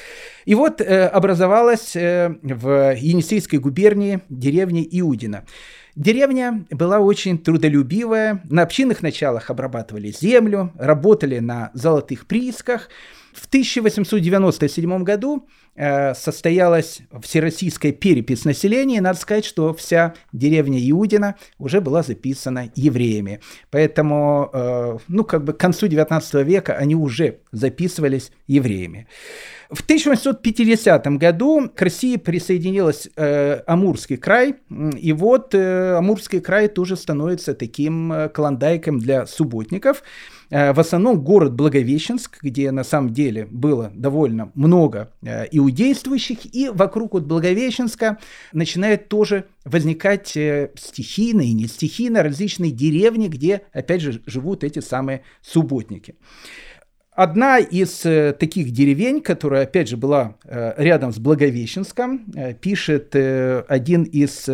[0.44, 5.46] И вот э, образовалась э, в Енисейской губернии деревня Иудина.
[5.94, 12.88] Деревня была очень трудолюбивая, на общинных началах обрабатывали землю, работали на золотых приисках–
[13.32, 21.36] В 1897 году э, состоялась всероссийская перепись населения, и надо сказать, что вся деревня Иудина
[21.58, 23.40] уже была записана евреями.
[23.70, 29.08] Поэтому, э, ну, как бы к концу 19 века они уже записывались евреями.
[29.72, 34.56] В 1850 году к России присоединился э, Амурский край,
[34.98, 40.02] и вот э, Амурский край тоже становится таким э, клондайком для субботников.
[40.50, 46.68] Э, в основном город Благовещенск, где на самом деле было довольно много э, иудействующих, и
[46.68, 48.18] вокруг вот Благовещенска
[48.52, 54.80] начинает тоже возникать э, стихийно и не стихийно различные деревни, где, опять же, живут эти
[54.80, 56.16] самые субботники.
[57.14, 63.14] Одна из э, таких деревень, которая, опять же, была э, рядом с Благовещенском, э, пишет
[63.14, 64.48] один из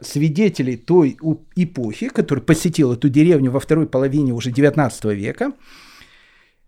[0.00, 1.16] свидетелей той
[1.54, 5.52] эпохи, который посетил эту деревню во второй половине уже XIX века.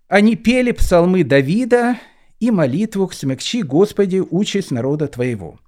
[0.07, 1.99] Они пели псалмы Давида
[2.39, 5.59] и молитву «Смягчи, Господи, участь народа Твоего».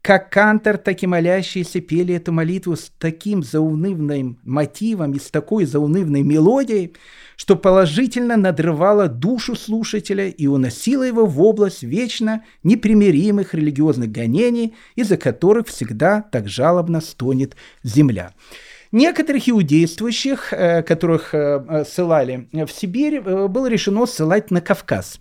[0.00, 5.66] Как кантор, так и молящиеся пели эту молитву с таким заунывным мотивом и с такой
[5.66, 6.94] заунывной мелодией,
[7.40, 15.16] что положительно надрывало душу слушателя и уносило его в область вечно непримиримых религиозных гонений, из-за
[15.16, 18.34] которых всегда так жалобно стонет земля.
[18.92, 25.18] Некоторых иудействующих, э, которых э, ссылали в Сибирь, э, было решено ссылать на Кавказ.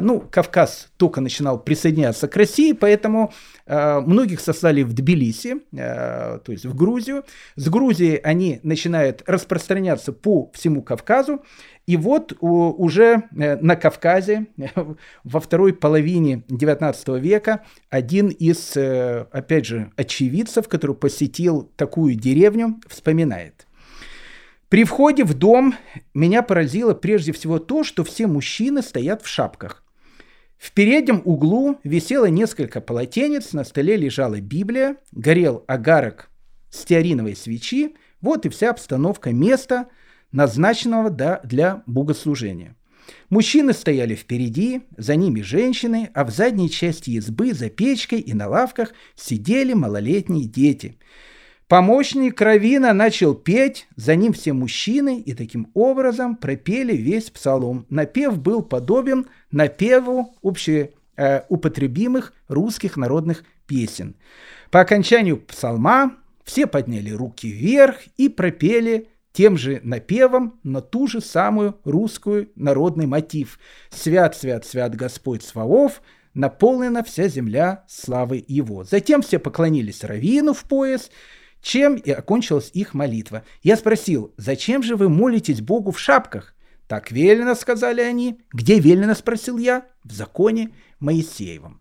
[0.00, 3.30] Ну, Кавказ только начинал присоединяться к России, поэтому
[3.66, 7.24] многих сослали в Тбилиси, то есть в Грузию.
[7.56, 11.42] С Грузии они начинают распространяться по всему Кавказу.
[11.86, 14.46] И вот уже э, на Кавказе
[15.24, 22.80] во второй половине XIX века один из, э, опять же, очевидцев, который посетил такую деревню,
[22.88, 23.66] вспоминает.
[24.70, 25.74] При входе в дом
[26.14, 29.83] меня поразило прежде всего то, что все мужчины стоят в шапках.
[30.64, 36.30] В переднем углу висело несколько полотенец, на столе лежала Библия, горел агарок
[36.70, 39.88] стеариновой свечи, вот и вся обстановка места–
[40.32, 42.76] назначенного для богослужения.
[43.28, 48.48] Мужчины стояли впереди, за ними женщины, а в задней части избы за печкой и на
[48.48, 50.98] лавках сидели малолетние дети.
[51.68, 57.86] Помощник Кровина начал петь, за ним все мужчины, и таким образом пропели весь псалом.
[57.88, 64.14] Напев был подобен напеву общеупотребимых э, русских народных песен.
[64.70, 71.20] По окончанию псалма все подняли руки вверх и пропели тем же напевом на ту же
[71.20, 73.58] самую русскую народный мотив
[73.90, 76.02] «Свят, свят, свят Господь Сваов,
[76.34, 78.84] наполнена вся земля славы Его».
[78.84, 81.10] Затем все поклонились Равину в пояс,
[81.64, 83.42] чем и окончилась их молитва.
[83.62, 86.54] Я спросил, зачем же вы молитесь Богу в шапках?
[86.86, 88.38] Так велено, сказали они.
[88.52, 89.86] Где велено, спросил я.
[90.04, 91.80] В законе Моисеевом.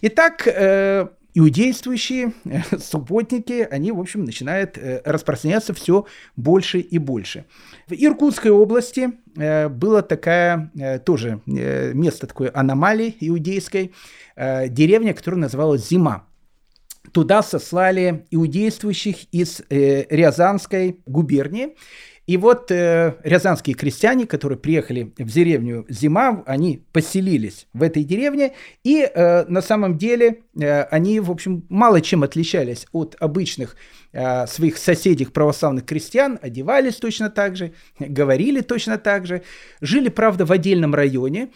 [0.00, 7.44] Итак, э, иудействующие э, субботники, они, в общем, начинают э, распространяться все больше и больше.
[7.86, 10.72] В Иркутской области э, было такая,
[11.04, 13.92] тоже место такой аномалии иудейской,
[14.36, 16.27] деревня, которая называлась Зима.
[17.12, 21.74] Туда сослали иудействующих из Рязанской губернии,
[22.28, 28.52] и вот э, рязанские крестьяне, которые приехали в деревню Зима, они поселились в этой деревне,
[28.84, 33.76] и э, на самом деле э, они, в общем, мало чем отличались от обычных
[34.12, 39.40] э, своих соседей православных крестьян, одевались точно так же, говорили точно так же,
[39.80, 41.48] жили, правда, в отдельном районе,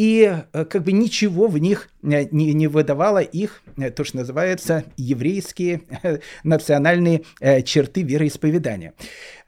[0.00, 4.16] и э, как бы ничего в них э, не, не выдавало их, э, то, что
[4.16, 5.82] называется, еврейские
[6.42, 7.24] национальные
[7.64, 8.94] черты вероисповедания.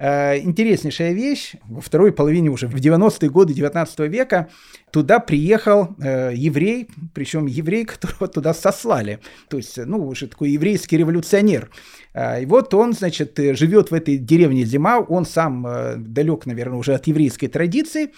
[0.02, 4.48] Интереснейшая вещь, во второй половине уже, в 90-е годы 19 века,
[4.90, 11.70] туда приехал еврей, причем еврей, которого туда сослали, то есть, ну, уже такой еврейский революционер.
[12.16, 15.64] И вот он, значит, живет в этой деревне Зима, он сам
[15.98, 18.10] далек, наверное, уже от еврейской традиции,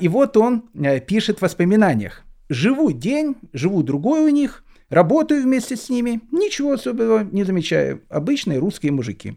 [0.00, 0.68] и вот он
[1.06, 2.24] пишет воспоминания воспоминаниях.
[2.48, 8.02] Живу день, живу другой у них, работаю вместе с ними, ничего особенного не замечаю.
[8.08, 9.36] Обычные русские мужики.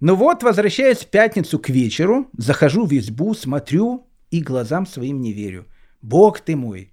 [0.00, 5.32] Но вот, возвращаясь в пятницу к вечеру, захожу в избу, смотрю и глазам своим не
[5.32, 5.66] верю.
[6.02, 6.92] Бог ты мой!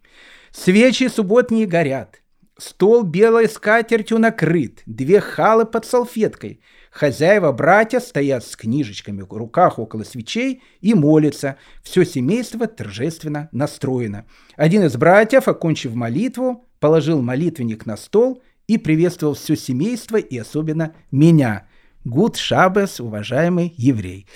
[0.52, 2.22] Свечи субботние горят,
[2.58, 6.62] стол белой скатертью накрыт, две халы под салфеткой—
[6.94, 11.58] Хозяева-братья стоят с книжечками в руках около свечей и молятся.
[11.82, 14.26] Все семейство торжественно настроено.
[14.56, 20.94] Один из братьев, окончив молитву, положил молитвенник на стол и приветствовал все семейство и особенно
[21.10, 21.68] меня.
[22.06, 24.28] Гуд Шабес, уважаемый еврей.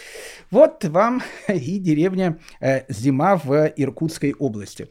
[0.52, 4.88] Вот вам и деревня э, Зима в Иркутской области.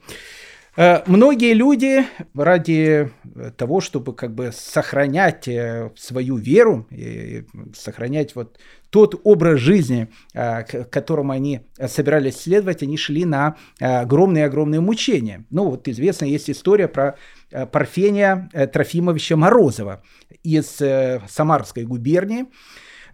[0.77, 3.11] Э, многие люди ради
[3.57, 8.59] того, чтобы как бы сохранять э, свою веру, и сохранять вот
[8.97, 15.45] тот образ жизни, к которому они собирались следовать, они шли на огромные-огромные мучения.
[15.51, 17.17] Ну вот известна есть история про
[17.51, 20.03] Парфения Трофимовича Морозова
[20.43, 20.81] из
[21.29, 22.47] Самарской губернии, а,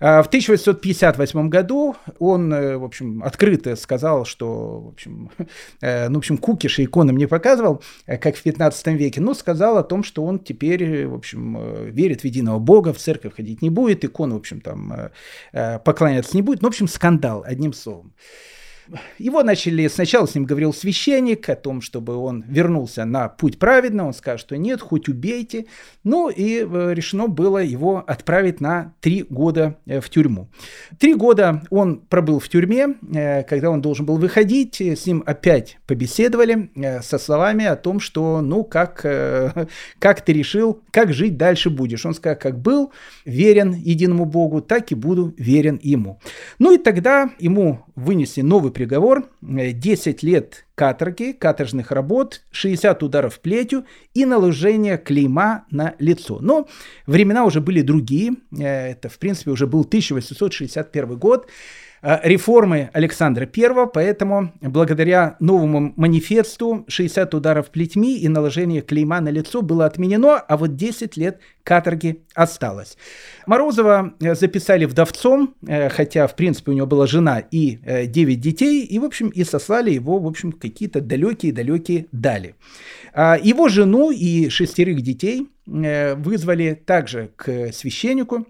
[0.03, 5.31] в 1858 году он, э, в общем, открыто сказал, что, в общем,
[5.81, 9.33] э, ну, в общем, кукиш и иконам не показывал, э, как в 15 веке, но
[9.33, 13.63] сказал о том, что он теперь, в общем, верит в единого Бога, в церковь ходить
[13.63, 15.11] не будет, икон, в общем, там
[15.85, 16.63] поклоняться не будет.
[16.63, 18.13] Ну, в общем, скандал, одним словом.
[19.18, 24.04] Его начали, сначала с ним говорил священник о том, чтобы он вернулся на путь праведный,
[24.04, 25.66] он сказал, что нет, хоть убейте.
[26.04, 30.48] Ну и э, решено было его отправить на три года э, в тюрьму.
[30.98, 35.78] Три года он пробыл в тюрьме, э, когда он должен был выходить, с ним опять
[35.87, 36.70] побеседовали
[37.02, 39.02] со словами о том, что ну как,
[39.98, 42.04] как ты решил, как жить дальше будешь.
[42.04, 42.92] Он сказал, как был
[43.24, 46.20] верен единому Богу, так и буду верен ему.
[46.58, 53.85] Ну и тогда ему вынесли новый приговор, 10 лет каторги, каторжных работ, 60 ударов плетью
[54.14, 56.38] и наложение клейма на лицо.
[56.40, 56.68] Но
[57.06, 61.50] времена уже были другие, э, это в принципе уже был 1861 год, Э,
[62.03, 69.63] реформы Александра I, поэтому благодаря новому манифесту 60 ударов плетьми и наложение клейма на лицо
[69.63, 72.96] было отменено, а вот 10 лет каторги осталось.
[73.46, 78.85] Морозова э, записали вдовцом, э, хотя, в принципе, у него была жена и 9 детей,
[78.85, 82.57] и, в общем, и сослали его, в общем, какие-то далекие-далекие дали.
[83.15, 88.46] А его жену и шестерых детей вызвали также к священнику,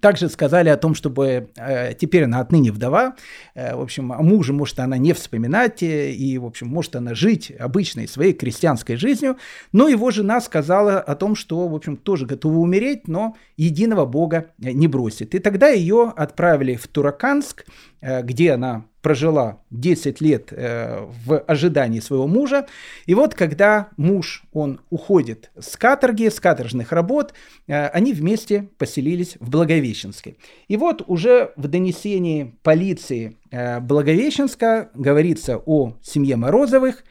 [0.00, 3.16] также сказали о том, чтобы э, теперь она отныне вдова,
[3.54, 7.14] э, в общем, о муже может она не вспоминать, э, и, в общем, может она
[7.14, 9.36] жить обычной своей крестьянской жизнью,
[9.72, 14.50] но его жена сказала о том, что, в общем, тоже готова умереть, но единого Бога
[14.58, 15.34] не бросит.
[15.34, 17.66] И тогда ее отправили в Тураканск,
[18.00, 22.66] э, где она прожила 10 лет э, в ожидании своего мужа.
[23.06, 27.32] И вот когда муж, он уходит с каторги, с каторжных работ,
[27.68, 30.34] э, они вместе поселились в Благовещенске.
[30.66, 37.04] И вот уже в донесении полиции э, Благовещенска говорится о семье Морозовых.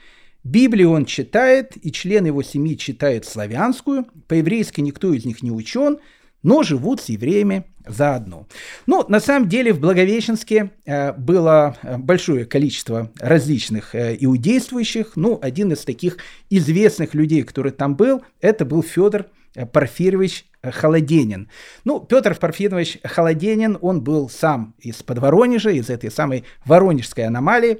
[0.43, 4.05] Библию он читает, и член его семьи читает славянскую.
[4.27, 5.99] По-еврейски никто из них не учен,
[6.45, 8.47] но живут с евреями заодно.
[8.85, 15.13] Ну, на самом деле в Благовещенске э, было э, большое количество различных э, иудействующих.
[15.15, 16.17] Ну, один из таких
[16.51, 19.25] известных людей, который там был, это был Федор
[19.73, 21.49] Порфирьевич Холоденин.
[21.83, 27.79] Ну, Петр Порфирьевич Холоденин, он был сам из-под Воронежа, из этой самой воронежской аномалии.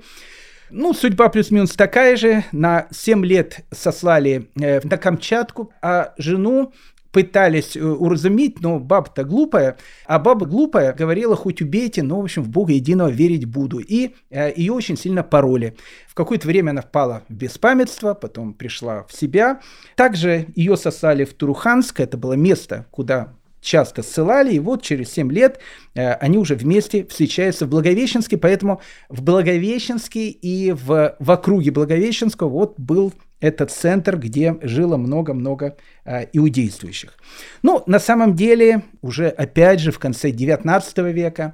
[0.72, 2.44] Ну, судьба плюс-минус такая же.
[2.52, 6.74] На 7 лет сослали на Камчатку, а жену
[7.16, 12.44] пытались э, уразуметь, но баба-то глупая, а баба глупая говорила, хоть убейте, но, в общем,
[12.44, 13.80] в Бога единого верить буду.
[13.80, 15.78] И э, ее очень сильно пороли.
[16.10, 19.62] В какое-то время она впала в беспамятство, потом пришла в себя.
[19.96, 25.32] Также ее сосали в Туруханск, это было место, куда часто ссылали, и вот через 7
[25.32, 25.60] лет
[25.94, 32.50] э, они уже вместе встречаются в Благовещенске, поэтому в Благовещенске и в, в округе Благовещенского
[32.50, 37.18] вот был этот центр, где жило много-много э, иудействующих.
[37.64, 41.54] Ну, на самом деле, уже опять же в конце 19 века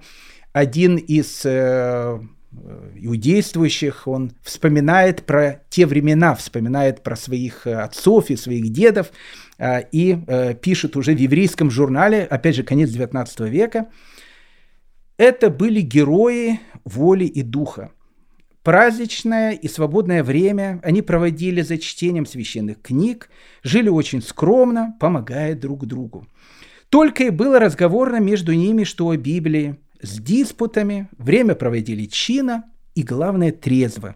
[0.54, 2.20] один из э,
[2.96, 9.12] иудействующих, он вспоминает про те времена, вспоминает про своих отцов и своих дедов,
[9.58, 13.88] э, и э, пишет уже в еврейском журнале, опять же, конец 19 века,
[15.18, 17.92] это были герои воли и духа
[18.64, 23.30] праздничное и свободное время они проводили за чтением священных книг,
[23.64, 26.28] жили очень скромно, помогая друг другу.
[26.90, 33.04] Только и было разговорно между ними, что о Библии, с диспутами, время проводили чина и,
[33.04, 34.16] главное, трезво.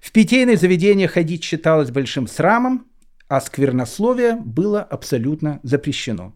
[0.00, 2.86] В питейное заведение ходить считалось большим срамом,
[3.28, 6.34] а сквернословие было абсолютно запрещено.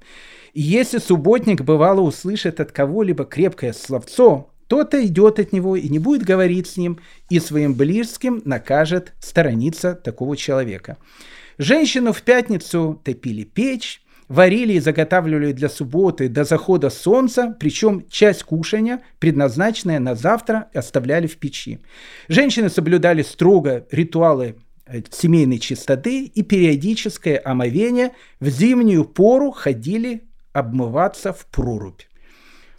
[0.54, 5.98] И если субботник бывало услышит от кого-либо крепкое словцо, кто-то идет от него и не
[5.98, 10.96] будет говорить с ним, и своим близким накажет сторониться такого человека.
[11.58, 18.44] Женщину в пятницу топили печь, варили и заготавливали для субботы до захода солнца, причем часть
[18.44, 21.80] кушания, предназначенная на завтра, оставляли в печи.
[22.28, 24.54] Женщины соблюдали строго ритуалы
[24.86, 32.02] э, семейной чистоты и периодическое омовение в зимнюю пору ходили обмываться в прорубь.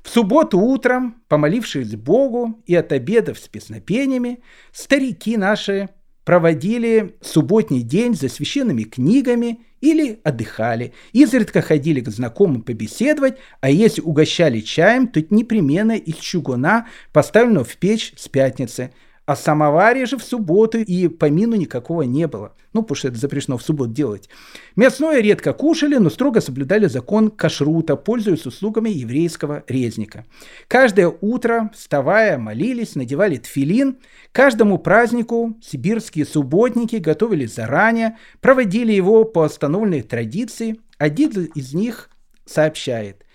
[0.03, 4.39] В субботу утром, помолившись Богу и от обедов с песнопениями,
[4.71, 5.89] старики наши
[6.25, 14.01] проводили субботний день за священными книгами или отдыхали, изредка ходили к знакомым побеседовать, а если
[14.01, 18.91] угощали чаем, то непременно из чугуна, поставленного в печь с пятницы–
[19.31, 22.53] а самоваре же в субботу и помину никакого не было.
[22.73, 24.27] Ну, потому что это запрещено в субботу делать.
[24.75, 30.25] Мясное редко кушали, но строго соблюдали закон кашрута, пользуясь услугами еврейского резника.
[30.67, 33.99] Каждое утро, вставая, молились, надевали тфилин.
[34.33, 40.79] Каждому празднику сибирские субботники готовились заранее, проводили его по установленной традиции.
[40.97, 42.09] Один из них
[42.45, 43.23] сообщает–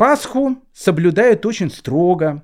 [0.00, 2.42] Пасху соблюдают очень строго,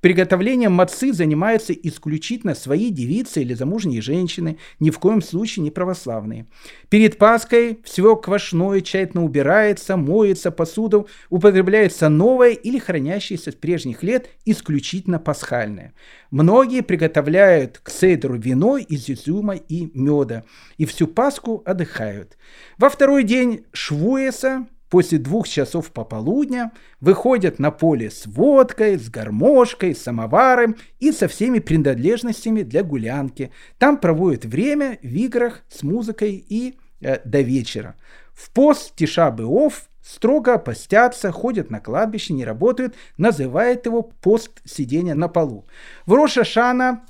[0.00, 6.46] Приготовлением мацы занимаются исключительно свои девицы или замужние женщины, ни в коем случае не православные.
[6.88, 14.28] Перед Пасхой все квашное тщательно убирается, моется, посуду употребляется новое или хранящееся с прежних лет
[14.44, 15.94] исключительно пасхальное.
[16.30, 20.44] Многие приготовляют к сейдру вино из изюма и меда,
[20.76, 22.36] и всю Пасху отдыхают.
[22.76, 29.94] Во второй день Швуеса, после двух часов пополудня выходят на поле с водкой, с гармошкой,
[29.94, 33.50] с самоваром и со всеми принадлежностями для гулянки.
[33.78, 37.96] Там проводят время в играх с музыкой и э, до вечера.
[38.32, 45.14] В пост Тиша Беов строго постятся, ходят на кладбище, не работают, называют его пост сидения
[45.14, 45.66] на полу.
[46.06, 47.04] В Рошашана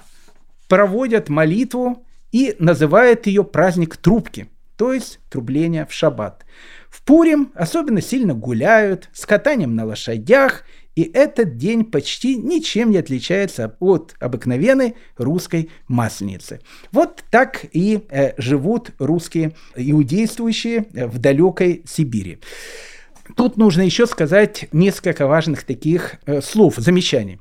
[0.69, 6.45] проводят молитву и называют ее праздник трубки, то есть трубление в шаббат.
[6.91, 10.65] В Пурим особенно сильно гуляют, с катанием на лошадях,
[10.97, 16.61] и этот день почти ничем не отличается от обыкновенной русской масленицы.
[16.91, 22.41] Вот так и э, живут русские иудействующие э, в далекой Сибири.
[23.37, 27.39] Тут нужно еще сказать несколько важных таких э, слов, замечаний.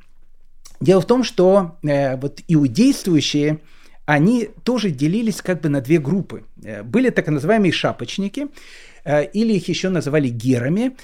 [0.80, 3.60] Дело в том, что э, вот иудействующие,
[4.06, 6.43] они тоже делились как бы на две группы.
[6.64, 8.48] Э, были так называемые шапочники,
[9.08, 10.95] или их еще называли герами.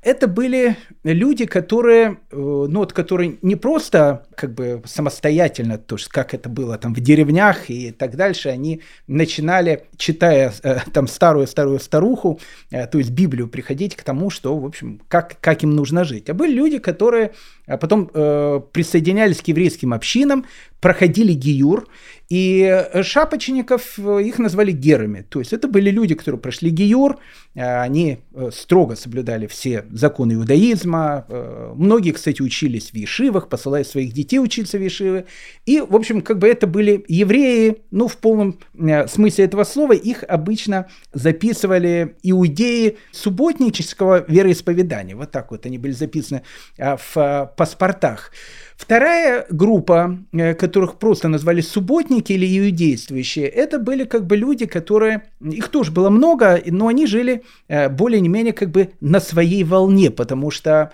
[0.00, 6.06] Это были люди, которые, э, ну, вот, которые не просто как бы самостоятельно, то есть
[6.08, 11.80] как это было там в деревнях и так дальше, они начинали, читая э, там старую-старую
[11.80, 12.38] старуху,
[12.70, 16.30] то есть Библию, приходить к тому, что, в общем, как, как им нужно жить.
[16.30, 17.32] А были люди, которые
[17.66, 20.44] потом э, присоединялись к еврейским общинам,
[20.80, 21.88] проходили гиюр,
[22.28, 25.24] и э, шапочников э, их назвали герами.
[25.28, 27.18] То есть это были люди, которые прошли гиюр,
[27.54, 28.18] э, они
[28.52, 31.26] строго соблюдали все законы иудаизма.
[31.74, 35.24] Многие, кстати, учились в Ешивах, посылая своих детей учиться в Ешивы.
[35.64, 38.58] И, в общем, как бы это были евреи, ну, в полном
[39.06, 45.16] смысле этого слова, их обычно записывали иудеи субботнического вероисповедания.
[45.16, 46.42] Вот так вот они были записаны
[46.76, 48.32] в паспортах.
[48.78, 55.24] Вторая группа, э, которых просто назвали субботники или иудействующие, это были как бы люди, которые,
[55.40, 60.52] их тоже было много, но они жили э, более-менее как бы на своей волне, потому
[60.52, 60.92] что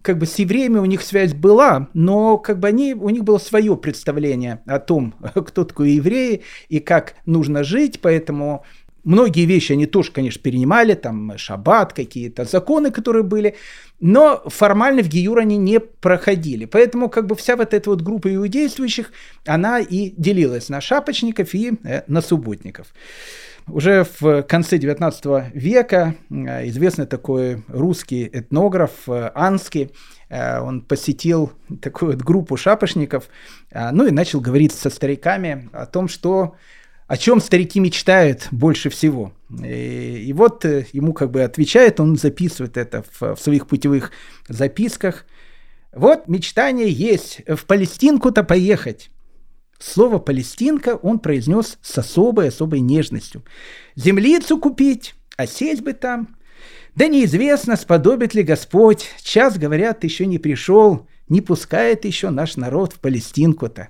[0.00, 3.36] как бы с евреями у них связь была, но как бы они, у них было
[3.36, 8.64] свое представление о том, кто такой евреи и как нужно жить, поэтому
[9.06, 13.54] Многие вещи они тоже, конечно, перенимали, там шаббат, какие-то законы, которые были,
[14.00, 16.66] но формально в Гиюр они не проходили.
[16.66, 19.12] Поэтому как бы вся вот эта вот группа иудействующих,
[19.46, 22.88] она и делилась на шапочников и э, на субботников.
[23.66, 29.90] Уже в конце 19 века э, известный такой русский этнограф э, Анский,
[30.28, 33.28] он посетил такую вот группу шапошников,
[33.72, 36.56] ну и начал говорить со стариками о том, что
[37.06, 39.32] о чем старики мечтают больше всего.
[39.50, 44.10] И, и вот э, ему как бы отвечает, он записывает это в, в своих путевых
[44.48, 45.24] записках.
[45.92, 49.10] Вот мечтание есть в Палестинку-то поехать.
[49.78, 53.44] Слово «палестинка» он произнес с особой-особой нежностью.
[53.94, 56.36] Землицу купить, а сесть бы там.
[56.94, 59.10] Да неизвестно, сподобит ли Господь.
[59.22, 63.88] Час, говорят, еще не пришел, не пускает еще наш народ в Палестинку-то.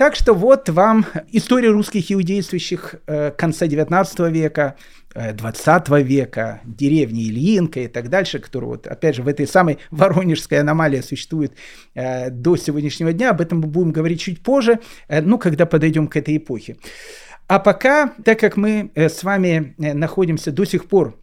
[0.00, 4.76] Так что вот вам история русских иудействующих э, конца 19 века,
[5.14, 9.76] э, 20 века, деревни Ильинка и так дальше, которые вот, опять же, в этой самой
[9.90, 11.52] воронежской аномалии существует
[11.94, 13.28] э, до сегодняшнего дня.
[13.28, 16.78] Об этом мы будем говорить чуть позже, э, ну, когда подойдем к этой эпохе.
[17.46, 21.19] А пока, так как мы э, с вами э, находимся до сих пор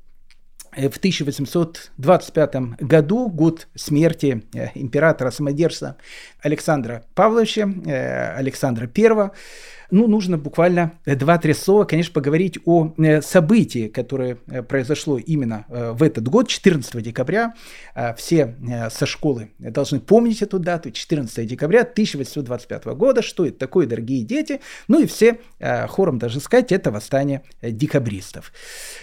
[0.78, 4.44] в 1825 году, год смерти
[4.76, 5.98] императора самодержца
[6.42, 7.64] Александра Павловича,
[8.38, 9.32] Александра I,
[9.92, 15.92] ну, нужно буквально 2-3 слова, конечно, поговорить о э, событии, которое э, произошло именно э,
[15.92, 17.54] в этот год, 14 декабря.
[18.18, 18.56] Все
[18.92, 23.22] со школы должны помнить эту дату, 14 декабря 1825 года.
[23.22, 24.62] Что это такое, дорогие дети?
[24.88, 25.40] Ну и все
[25.88, 28.52] хором даже сказать, это восстание декабристов.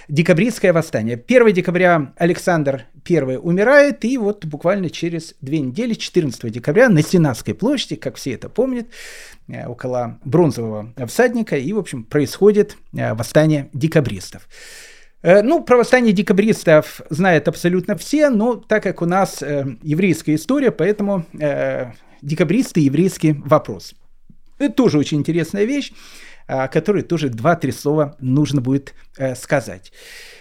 [0.08, 1.16] Декабристское восстание.
[1.16, 7.54] 1 декабря Александр I умирает, и вот буквально через две недели, 14 декабря, на Сенатской
[7.54, 8.86] площади, как все это помнят,
[9.66, 14.48] около бронзового всадника, и, в общем, происходит э, восстание декабристов.
[15.24, 20.34] Э, ну, про восстание декабристов знают абсолютно все, но так как у нас э, еврейская
[20.34, 23.94] история, поэтому э, декабристы– еврейский вопрос.
[24.58, 25.92] Это тоже очень интересная вещь,
[26.46, 29.92] о которой тоже два-три слова нужно будет э, сказать.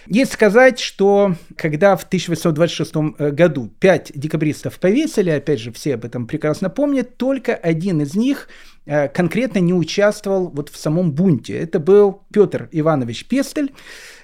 [0.06, 2.94] Есть сказать, что когда в 1826
[3.32, 8.48] году пять декабристов повесили, опять же, все об этом прекрасно помнят, только один из них–
[8.86, 11.56] Э, конкретно не участвовал вот в самом бунте.
[11.56, 13.72] Это был Петр Иванович Пестель.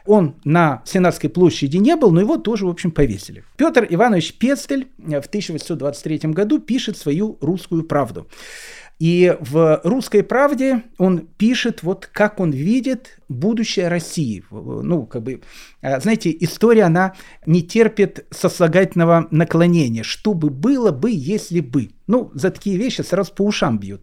[0.05, 3.45] Он на Сенатской площади не был, но его тоже, в общем, повесили.
[3.57, 8.29] Петр Иванович Пестель в 1823 году пишет свою «Русскую правду».
[9.01, 14.45] И в «Русской правде» он пишет, вот как он видит будущее России.
[14.51, 15.41] Ну, как бы,
[15.81, 17.15] а, знаете, история, она
[17.47, 20.03] не терпит сослагательного наклонения.
[20.03, 21.89] Что бы было бы, если бы.
[22.07, 24.03] Ну, за такие вещи сразу по ушам бьют.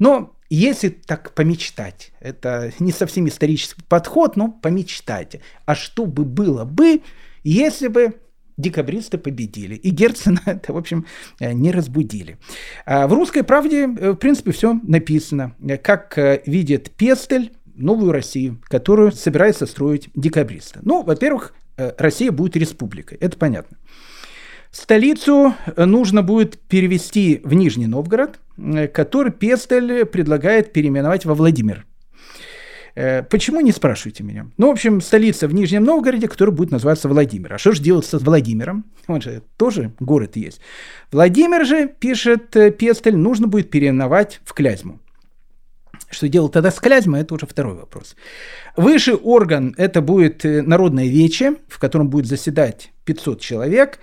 [0.00, 5.40] Но если так помечтать, это не совсем исторический подход, но помечтайте.
[5.66, 7.02] А что бы было бы,
[7.44, 8.16] если бы
[8.56, 9.74] декабристы победили.
[9.74, 11.06] И Герцена это, в общем,
[11.40, 12.38] э, не разбудили.
[12.86, 15.54] А в «Русской правде», э, в принципе, все написано.
[15.82, 20.80] Как э, видит Пестель новую Россию, которую собирается строить декабристы.
[20.82, 23.78] Ну, во-первых, Россия будет республикой, это понятно.
[24.70, 28.38] Столицу нужно будет перевести в Нижний Новгород,
[28.92, 31.86] который Пестель предлагает переименовать во Владимир–
[32.94, 34.46] почему, не спрашивайте меня.
[34.58, 37.54] Ну, в общем, столица в Нижнем Новгороде, которая будет называться Владимир.
[37.54, 38.84] А что же делать с Владимиром?
[39.06, 40.60] Он же тоже город есть.
[41.10, 44.98] Владимир же, пишет э, Пестель, нужно будет переименовать в Клязьму.
[46.10, 48.14] Что делать тогда с Клязьмой, это уже второй вопрос.
[48.76, 53.98] Высший орган– это будет э, народное вече, в котором будет заседать 500 человек.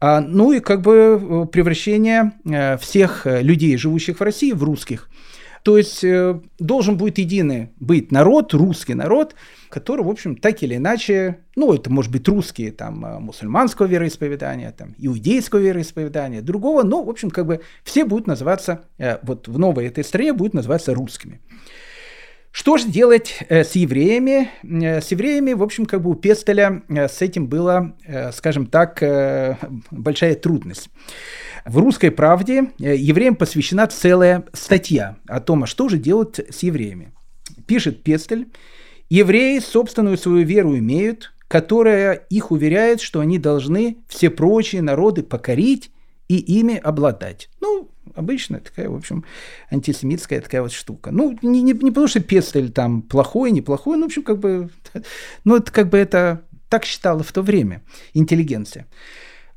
[0.00, 2.32] А, ну и как бы превращение
[2.80, 5.10] всех людей, живущих в России, в русских–
[5.62, 9.34] то есть э, должен будет единый быть народ, русский народ,
[9.68, 14.72] который, в общем, так или иначе, ну, это может быть русские, там, э, мусульманского вероисповедания,
[14.72, 19.58] там, иудейского вероисповедания, другого, но, в общем, как бы все будут называться, э, вот в
[19.58, 21.40] новой этой стране будут называться русскими.
[22.52, 24.50] Что же делать с евреями?
[24.64, 27.94] С евреями, в общем, как бы у Пестеля с этим была,
[28.32, 29.00] скажем так,
[29.92, 30.90] большая трудность.
[31.64, 36.62] В «Русской правде» э, евреям посвящена целая статья о том, а что же делать с
[36.62, 37.12] евреями.
[37.66, 38.48] Пишет Пестель,
[39.08, 45.90] «Евреи собственную свою веру имеют, которая их уверяет, что они должны все прочие народы покорить
[46.28, 47.50] и ими обладать».
[47.60, 49.24] Ну, обычная такая, в общем,
[49.70, 51.10] антисемитская такая вот штука.
[51.10, 54.70] Ну, не, не, не потому что Пестель там плохой, неплохой, ну, в общем, как бы,
[55.44, 57.82] ну, это как бы это так считала в то время
[58.14, 58.86] интеллигенция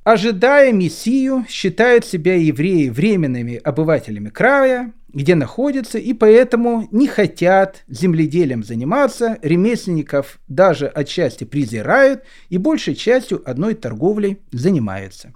[0.04, 8.64] ожидая Мессию, считают себя евреи временными обывателями края, где находятся, и поэтому не хотят земледелием
[8.64, 15.34] заниматься, ремесленников даже отчасти презирают и большей частью одной торговлей занимаются.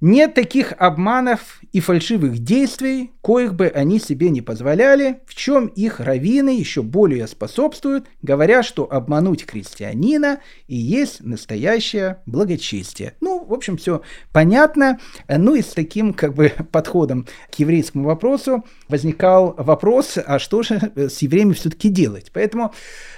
[0.00, 6.00] Нет таких обманов и фальшивых действий, коих бы они себе не позволяли, в чем их
[6.00, 13.14] раввины еще более способствуют, говоря, что обмануть христианина и есть настоящее благочестие.
[13.20, 14.02] Ну, в общем, все
[14.32, 14.98] понятно.
[15.28, 20.92] Ну и с таким как бы подходом к еврейскому вопросу возникал вопрос, а что же
[20.96, 22.30] с евреями все-таки делать?
[22.34, 22.74] Поэтому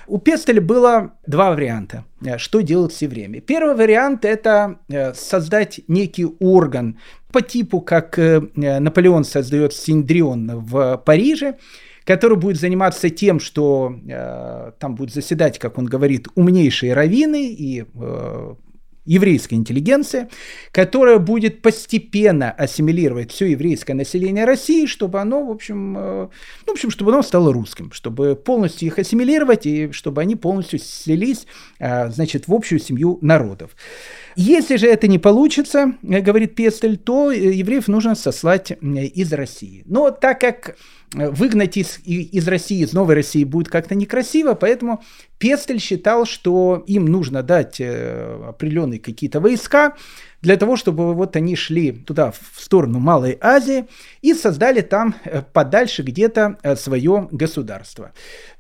[0.07, 3.41] у Пестеля было два варианта, э, что делать с евреями.
[3.41, 6.99] Первый вариант– это э, создать некий орган
[7.35, 11.57] по типу, как э, Наполеон создает Синдрион в Париже,
[12.05, 17.87] который будет заниматься тем, что э, там будут заседать, как он говорит, умнейшие раввины и
[17.93, 18.55] э,
[19.05, 20.29] еврейская интеллигенция,
[20.73, 26.29] которая будет постепенно ассимилировать все еврейское население России, чтобы оно, в общем, э,
[26.67, 30.79] ну, в общем, чтобы оно стало русским, чтобы полностью их ассимилировать и чтобы они полностью
[30.79, 31.47] слились,
[31.79, 33.77] э, значит, в общую семью народов.
[34.37, 39.83] Если же это не получится, э, говорит Пестель, то евреев нужно сослать из России.
[39.87, 40.77] Но так как
[41.15, 45.03] выгнать из, из России, из Новой России будет как-то некрасиво, поэтому
[45.39, 49.95] Пестель считал, что им нужно дать определенные какие-то войска,
[50.43, 53.87] для того, чтобы вот они шли туда, в сторону Малой Азии,
[54.21, 55.15] и создали там
[55.55, 58.13] подальше где-то свое государство.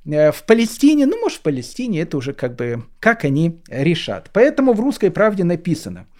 [0.04, 4.30] В Палестине, ну, может, в Палестине, это уже как бы, как они решат.
[4.32, 6.06] Поэтому в «Русской правде» написано–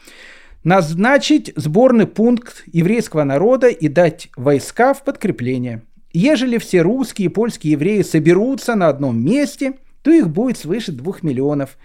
[0.64, 5.82] назначить сборный пункт еврейского народа и дать войска в подкрепление.
[6.14, 11.24] Ежели все русские и польские евреи соберутся на одном месте, то их будет свыше двух
[11.24, 11.76] миллионов.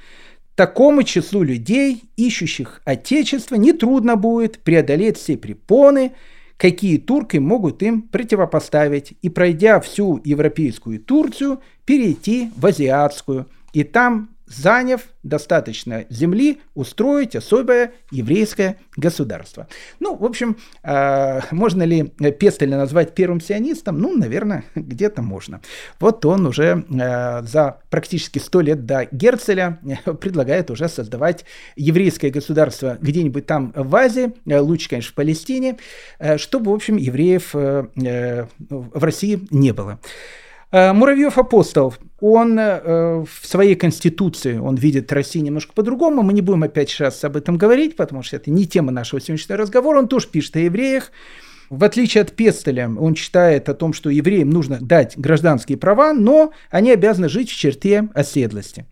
[0.54, 6.12] Такому числу людей, ищущих Отечество, нетрудно будет преодолеть все препоны,
[6.58, 14.30] какие турки могут им противопоставить, и пройдя всю европейскую Турцию, перейти в азиатскую, и там
[14.50, 19.68] заняв достаточно земли, устроить особое еврейское государство.
[20.00, 22.04] Ну, в общем, э, можно ли
[22.40, 24.00] Пестеля назвать первым сионистом?
[24.00, 25.62] Ну, наверное, где-то можно.
[26.00, 31.46] Вот он уже э, за практически сто лет до Герцеля э, предлагает уже создавать
[31.76, 35.78] еврейское государство где-нибудь там в Азии, э, лучше, конечно, в Палестине,
[36.18, 40.00] э, чтобы, в общем, евреев в России не было.
[40.72, 46.42] Э, Муравьев апостол, он э, в своей конституции, он видит Россию немножко по-другому, мы не
[46.42, 50.08] будем опять сейчас об этом говорить, потому что это не тема нашего сегодняшнего разговора, он
[50.08, 51.12] тоже пишет о евреях,
[51.72, 56.52] в отличие от Пестеля, он читает о том, что евреям нужно дать гражданские права, но
[56.70, 58.86] они обязаны жить в черте оседлости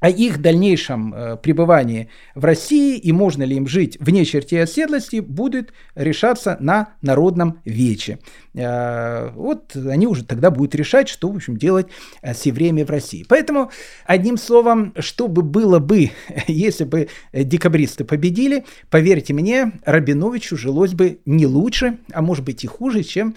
[0.00, 5.20] о их дальнейшем э, пребывании в России и можно ли им жить вне черте оседлости,
[5.20, 8.18] будет решаться на народном вече.
[8.54, 11.88] Э, вот они уже тогда будут решать, что, в общем, делать
[12.22, 13.24] э, евреями в России.
[13.28, 13.70] Поэтому,
[14.04, 16.10] одним словом, что бы было бы,
[16.46, 22.66] если бы декабристы победили, поверьте мне, Рабиновичу жилось бы не лучше, а может быть и
[22.66, 23.34] хуже, чем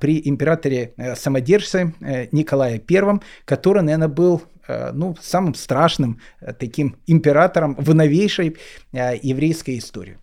[0.00, 1.94] при императоре самодержце
[2.32, 4.55] Николае I, который, наверное, был Э,
[4.92, 8.56] ну, самым страшным э, таким императором в новейшей
[8.92, 10.18] э, еврейской истории.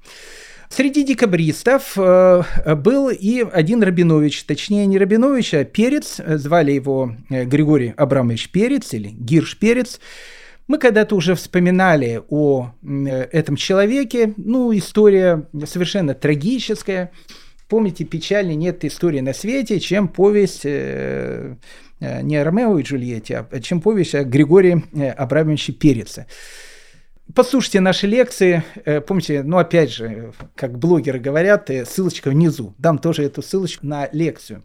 [0.70, 8.50] Среди декабристов был и один Рабинович, точнее не Рабинович, а Перец, звали его Григорий Абрамович
[8.50, 10.00] Перец или Гирш Перец.
[10.68, 17.12] Мы когда-то уже вспоминали о этом человеке, ну, история совершенно трагическая.
[17.70, 21.56] Помните, печальней нет истории на свете, чем повесть Э,
[22.22, 26.28] не о Ромео и Джульетте, а чем повесть о Григории э, Абрамовиче Переце.
[27.34, 28.64] Послушайте наши лекции.
[28.86, 32.76] Э, помните, ну опять же, как блогеры говорят, ссылочка внизу.
[32.78, 34.64] Дам тоже эту ссылочку на лекцию.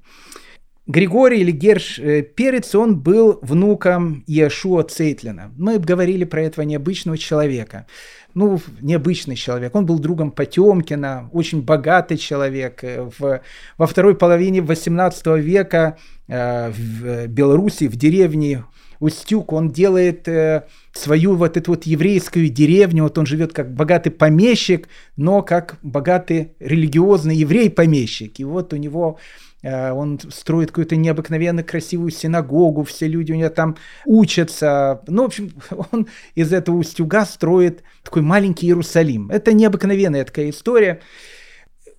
[0.89, 2.01] Григорий или Герш
[2.35, 5.53] Перец, он был внуком Иешуа Цейтлина.
[5.57, 7.87] Мы говорили про этого необычного человека.
[8.35, 9.75] Ну, необычный человек.
[9.75, 12.83] Он был другом Потемкина, очень богатый человек.
[12.83, 13.41] В,
[13.77, 18.65] во второй половине 18 века Э, в Беларуси, в деревне
[19.01, 24.11] Устюг, он делает э, свою вот эту вот еврейскую деревню, вот он живет как богатый
[24.11, 28.41] помещик, но как богатый религиозный еврей-помещик.
[28.41, 33.51] И вот у него э, он строит какую-то необыкновенно красивую синагогу, все люди у него
[33.51, 35.03] там учатся.
[35.07, 35.51] Ну, в общем,
[35.93, 39.31] он из этого Устюга строит такой маленький Иерусалим.
[39.31, 41.01] Это необыкновенная такая история.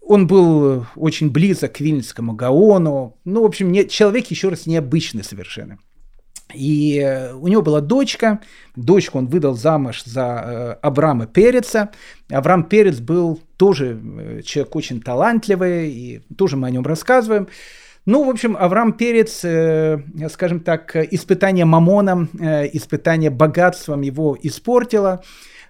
[0.01, 3.17] Он был очень близок к Вильнюсскому Гаону.
[3.25, 5.77] Ну, в общем, не, человек еще раз необычный совершенно.
[6.53, 8.39] И э, у него была дочка.
[8.75, 11.91] Дочку он выдал замуж за э, Абрама Переца.
[12.29, 17.47] Авраам Перец был тоже э, человек очень талантливый, и тоже мы о нем рассказываем.
[18.05, 19.45] Ну, в общем, Авраам Перец,
[20.33, 22.29] скажем так, испытание мамоном,
[22.73, 25.21] испытание богатством его испортило.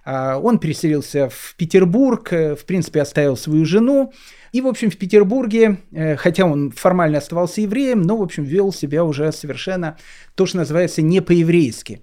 [0.06, 4.12] А, он переселился в Петербург, в принципе, оставил свою жену.
[4.52, 8.72] И, в общем, в Петербурге, э, хотя он формально оставался евреем, но, в общем, вел
[8.72, 9.96] себя уже совершенно
[10.34, 12.02] то, что называется, не по-еврейски.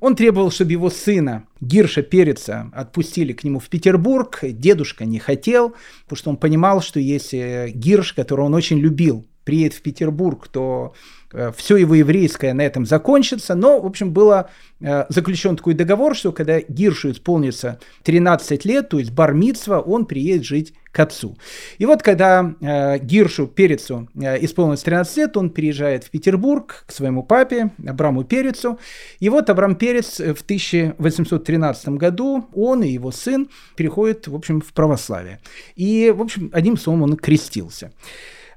[0.00, 4.38] Он требовал, чтобы его сына Гирша Переца отпустили к нему в Петербург.
[4.42, 5.74] Дедушка не хотел,
[6.04, 10.94] потому что он понимал, что если Гирш, которого он очень любил, приедет в Петербург, то
[11.32, 13.54] Э, все его еврейское на этом закончится.
[13.54, 14.50] Но, в общем, было
[14.80, 20.44] э, заключен такой договор, что когда Гиршу исполнится 13 лет, то есть бармитсва, он приедет
[20.44, 21.36] жить к отцу.
[21.78, 27.22] И вот когда э, Гиршу Перецу исполнилось 13 лет, он переезжает в Петербург к своему
[27.22, 28.78] папе Абраму Перецу.
[29.20, 34.72] И вот Абрам Перец в 1813 году, он и его сын переходят, в общем, в
[34.72, 35.40] православие.
[35.76, 37.92] И, в общем, одним словом, он крестился.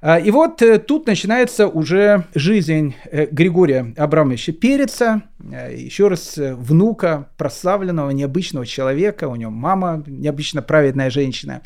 [0.04, 6.34] А, и вот э, тут начинается уже жизнь э, Григория Абрамовича Переца, э, еще раз
[6.38, 11.62] внука прославленного, необычного человека, у него мама необычно праведная женщина.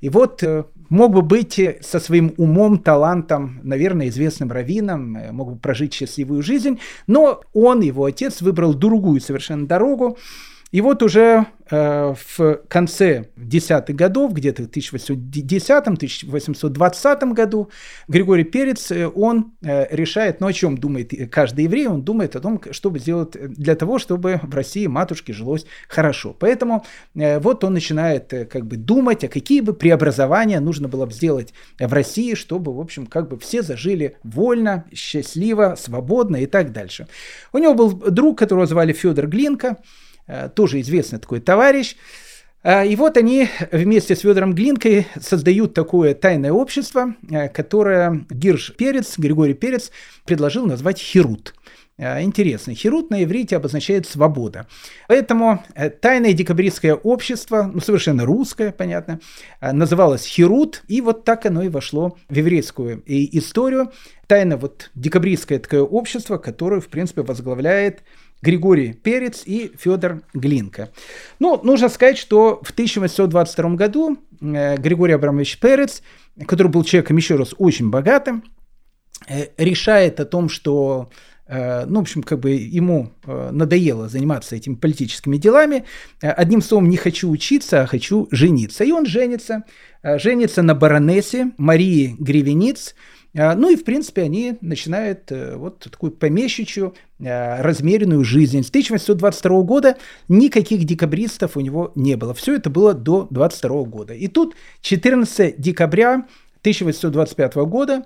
[0.00, 0.42] И вот
[0.88, 6.78] мог бы быть со своим умом, талантом, наверное, известным раввином, мог бы прожить счастливую жизнь,
[7.06, 10.16] но он, его отец, выбрал другую совершенно дорогу,
[10.72, 17.70] и вот уже э, в конце десятых годов, где-то в 1810-1820 году,
[18.06, 22.40] Григорий Перец, э, он э, решает, ну о чем думает каждый еврей, он думает о
[22.40, 26.36] том, чтобы сделать для того, чтобы в России матушке жилось хорошо.
[26.38, 31.06] Поэтому э, вот он начинает э, как бы думать, а какие бы преобразования нужно было
[31.06, 36.46] бы сделать в России, чтобы, в общем, как бы все зажили вольно, счастливо, свободно и
[36.46, 37.08] так дальше.
[37.52, 39.82] У него был друг, которого звали Федор Глинка, Э,
[40.54, 41.96] тоже известный такой товарищ.
[42.62, 48.74] Э, и вот они вместе с Федором Глинкой создают такое тайное общество, э, которое Гирш
[48.76, 49.90] Перец, Григорий Перец,
[50.24, 51.54] предложил назвать Херут.
[51.98, 54.66] Интересно, Херут на иврите обозначает свобода.
[55.06, 55.62] Поэтому
[56.00, 59.20] тайное декабристское общество, ну совершенно русское, понятно,
[59.60, 63.92] называлось Херут, и вот так оно и вошло в еврейскую историю.
[64.26, 68.02] Тайно вот декабристское такое общество, которое, в принципе, возглавляет
[68.42, 70.90] Григорий Перец и Федор Глинка.
[71.38, 76.02] Ну, нужно сказать, что в 1822 году э, Григорий Абрамович Перец,
[76.46, 78.44] который был человеком, еще раз, очень богатым,
[79.28, 81.10] э, решает о том, что
[81.46, 85.84] э, ну, в общем, как бы ему надоело заниматься этими политическими делами.
[86.22, 88.84] Одним словом, не хочу учиться, а хочу жениться.
[88.84, 89.64] И он женится,
[90.02, 92.94] женится на баронессе Марии Гривениц,
[93.32, 98.62] ну и, в принципе, они начинают э, вот такую помещичью, э, размеренную жизнь.
[98.62, 99.96] С 1822 года
[100.28, 102.34] никаких декабристов у него не было.
[102.34, 104.14] Все это было до 22 года.
[104.14, 106.26] И тут 14 декабря
[106.62, 108.04] 1825 года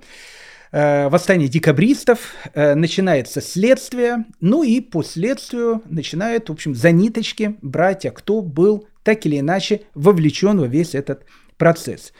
[0.72, 8.04] э, восстание декабристов, начинается следствие, ну и по следствию начинают, в общем, за ниточки брать,
[8.04, 11.24] а кто был так или иначе вовлечен во весь этот
[11.56, 12.12] процесс.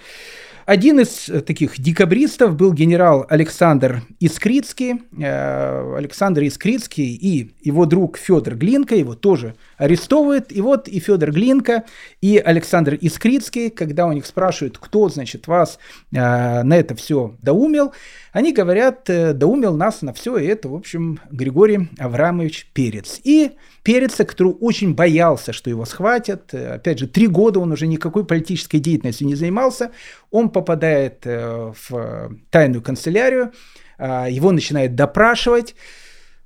[0.66, 5.02] Один из э, таких декабристов был генерал Александр Искрицкий.
[5.20, 10.50] Э, Александр Искрицкий и его друг Федор Глинка его тоже арестовывают.
[10.50, 11.84] И вот и Федор Глинка,
[12.22, 15.78] и Александр Искрицкий, когда у них спрашивают, кто, значит, вас
[16.12, 17.92] э, на это все доумел,
[18.32, 23.20] они говорят, доумел нас на все это, в общем, Григорий Аврамович Перец.
[23.22, 23.52] И
[23.84, 26.54] Переца, который очень боялся, что его схватят.
[26.54, 29.90] Опять же, три года он уже никакой политической деятельностью не занимался.
[30.30, 33.52] Он попадает э, в тайную канцелярию,
[33.98, 35.74] а, его начинает допрашивать.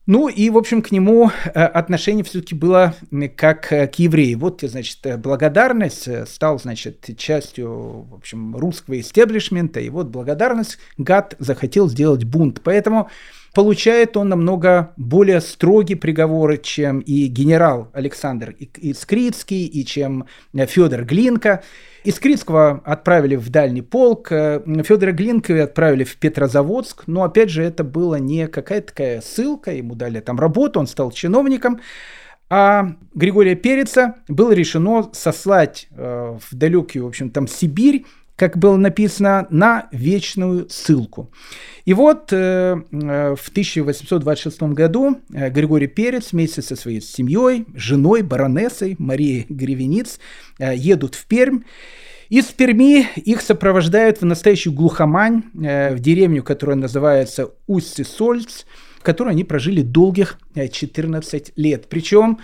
[0.07, 2.95] Ну и, в общем, к нему э, отношение все-таки было
[3.36, 4.39] как к еврею.
[4.41, 9.78] Вот, значит, благодарность э, стал, значит, частью, в общем, русского истеблишмента.
[9.78, 12.62] И вот благодарность гад захотел сделать бунт.
[12.64, 13.11] Поэтому
[13.55, 21.05] получает он намного более строгие приговоры, чем и генерал Александр Искрицкий, и чем э, Федор
[21.05, 21.63] Глинка.
[22.05, 27.85] Искрицкого отправили в дальний полк, э, Федора Глинка отправили в Петрозаводск, но опять же это
[27.85, 31.81] была не какая-то такая ссылка, ему дали там работу, он стал чиновником,
[32.51, 38.07] а Григория Переца было решено сослать э, в далекую, в общем, там Сибирь,
[38.39, 41.30] как было написано, на вечную ссылку.
[41.84, 48.22] И вот э, э в 1826 году э, Григорий Перец вместе со своей семьей, женой,
[48.22, 50.20] баронессой Марией Гривениц
[50.61, 51.62] э, едут в Пермь.
[52.28, 58.66] Из Перми их сопровождают в настоящую глухомань, э, в деревню, которая называется Усть-Сольц,
[58.99, 61.89] в которой они прожили долгих 14 лет.
[61.89, 62.39] Причем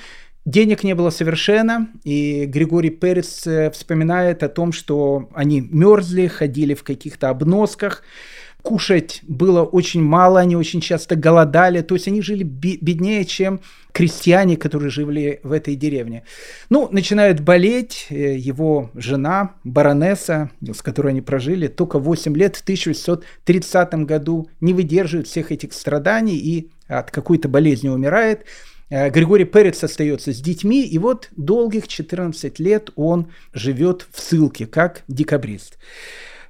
[0.45, 6.75] Денег не было совершенно, и Григорий Перец э, вспоминает о том, что они мерзли, ходили
[6.75, 8.03] в каких-то обносках,
[8.61, 13.61] кушать было очень мало, они очень часто голодали, то есть они жили беднее, чем
[13.93, 16.25] крестьяне, которые жили в этой деревне.
[16.69, 22.63] Ну, начинает болеть э, его жена, баронесса, с которой они прожили только 8 лет, в
[22.63, 28.45] 1830 году, не выдерживает всех этих страданий и от какой-то болезни умирает.
[28.95, 34.67] Э, Григорий Перец остается с детьми, и вот долгих 14 лет он живет в ссылке,
[34.67, 35.79] как декабрист.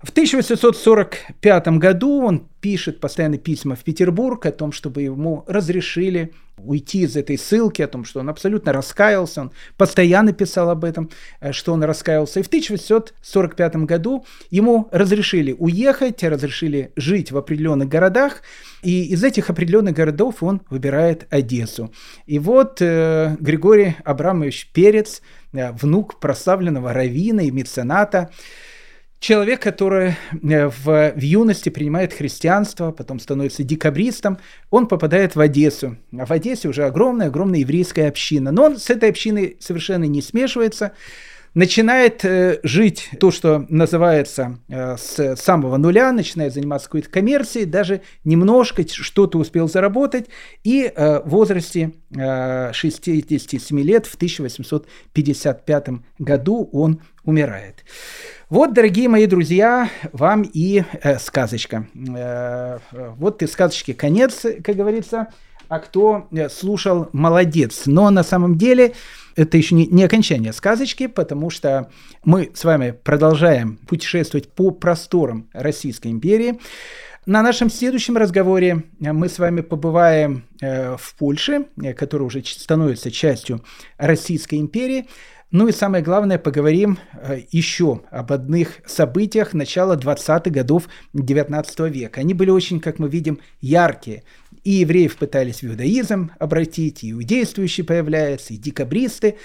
[0.04, 7.00] В 1845 году он пишет постоянно письма в Петербург о том, чтобы ему разрешили уйти
[7.04, 11.08] из этой ссылки, о том, что он абсолютно раскаялся, он постоянно писал об этом,
[11.40, 12.40] э, что он раскаялся.
[12.40, 18.42] И в 1845 году ему разрешили уехать, разрешили жить в определенных городах,
[18.82, 21.92] и из этих определенных городов он выбирает Одессу.
[22.26, 25.22] И вот э, Григорий Абрамович Перец,
[25.54, 28.30] э, внук прославленного равина и мецената,
[29.24, 34.36] Человек, который э, в, в юности принимает христианство, потом становится декабристом,
[34.68, 35.96] он попадает в Одессу.
[36.14, 38.52] А в Одессе уже огромная-огромная еврейская община.
[38.52, 40.92] Но он с этой общиной совершенно не смешивается.
[41.54, 48.02] Начинает э, жить то, что называется э, с самого нуля, начинает заниматься какой-то коммерцией, даже
[48.24, 50.26] немножко что-то успел заработать,
[50.64, 55.88] и э, в возрасте э, 67 лет в 1855
[56.18, 57.84] году он умирает.
[58.50, 61.86] Вот, дорогие мои друзья, вам и э, сказочка.
[61.94, 65.28] Э, вот и сказочки конец, как говорится.
[65.68, 67.82] А кто э, слушал, молодец.
[67.86, 68.94] Но на самом деле
[69.36, 71.90] это еще не, не окончание сказочки, потому что
[72.24, 76.60] мы с вами продолжаем путешествовать по просторам Российской империи.
[77.26, 83.10] На нашем следующем разговоре мы с вами побываем э, в Польше, э, которая уже становится
[83.10, 83.64] частью
[83.96, 85.06] Российской империи.
[85.50, 92.20] Ну и самое главное, поговорим э, еще об одних событиях начала 20-х годов 19 века.
[92.20, 94.24] Они были очень, как мы видим, яркие.
[94.64, 99.36] И евреев пытались в иудаизм обратить, и иудействующие появляются, и декабристы.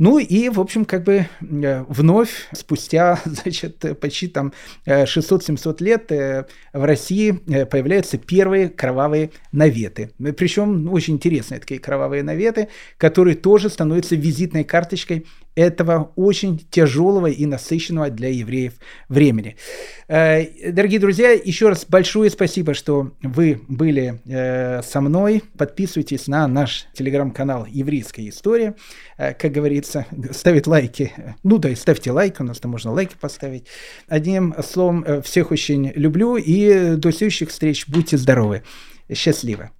[0.00, 4.54] Ну и, в общем, как бы э, вновь, спустя, значит, почти там
[4.86, 10.12] 600-700 э, лет э, в России появляются первые кровавые наветы.
[10.38, 17.26] Причем ну, очень интересные такие кровавые наветы, которые тоже становятся визитной карточкой этого очень тяжелого
[17.26, 18.74] и насыщенного для евреев
[19.08, 19.56] времени.
[20.08, 24.20] Дорогие друзья, еще раз большое спасибо, что вы были
[24.82, 25.42] со мной.
[25.58, 28.76] Подписывайтесь на наш телеграм-канал «Еврейская история».
[29.16, 29.89] Как говорится,
[30.32, 31.12] ставить лайки.
[31.42, 33.66] Ну да, и ставьте лайк, у нас там можно лайки поставить.
[34.08, 37.86] Одним словом, всех очень люблю и до следующих встреч.
[37.88, 38.62] Будьте здоровы.
[39.12, 39.70] Счастливо.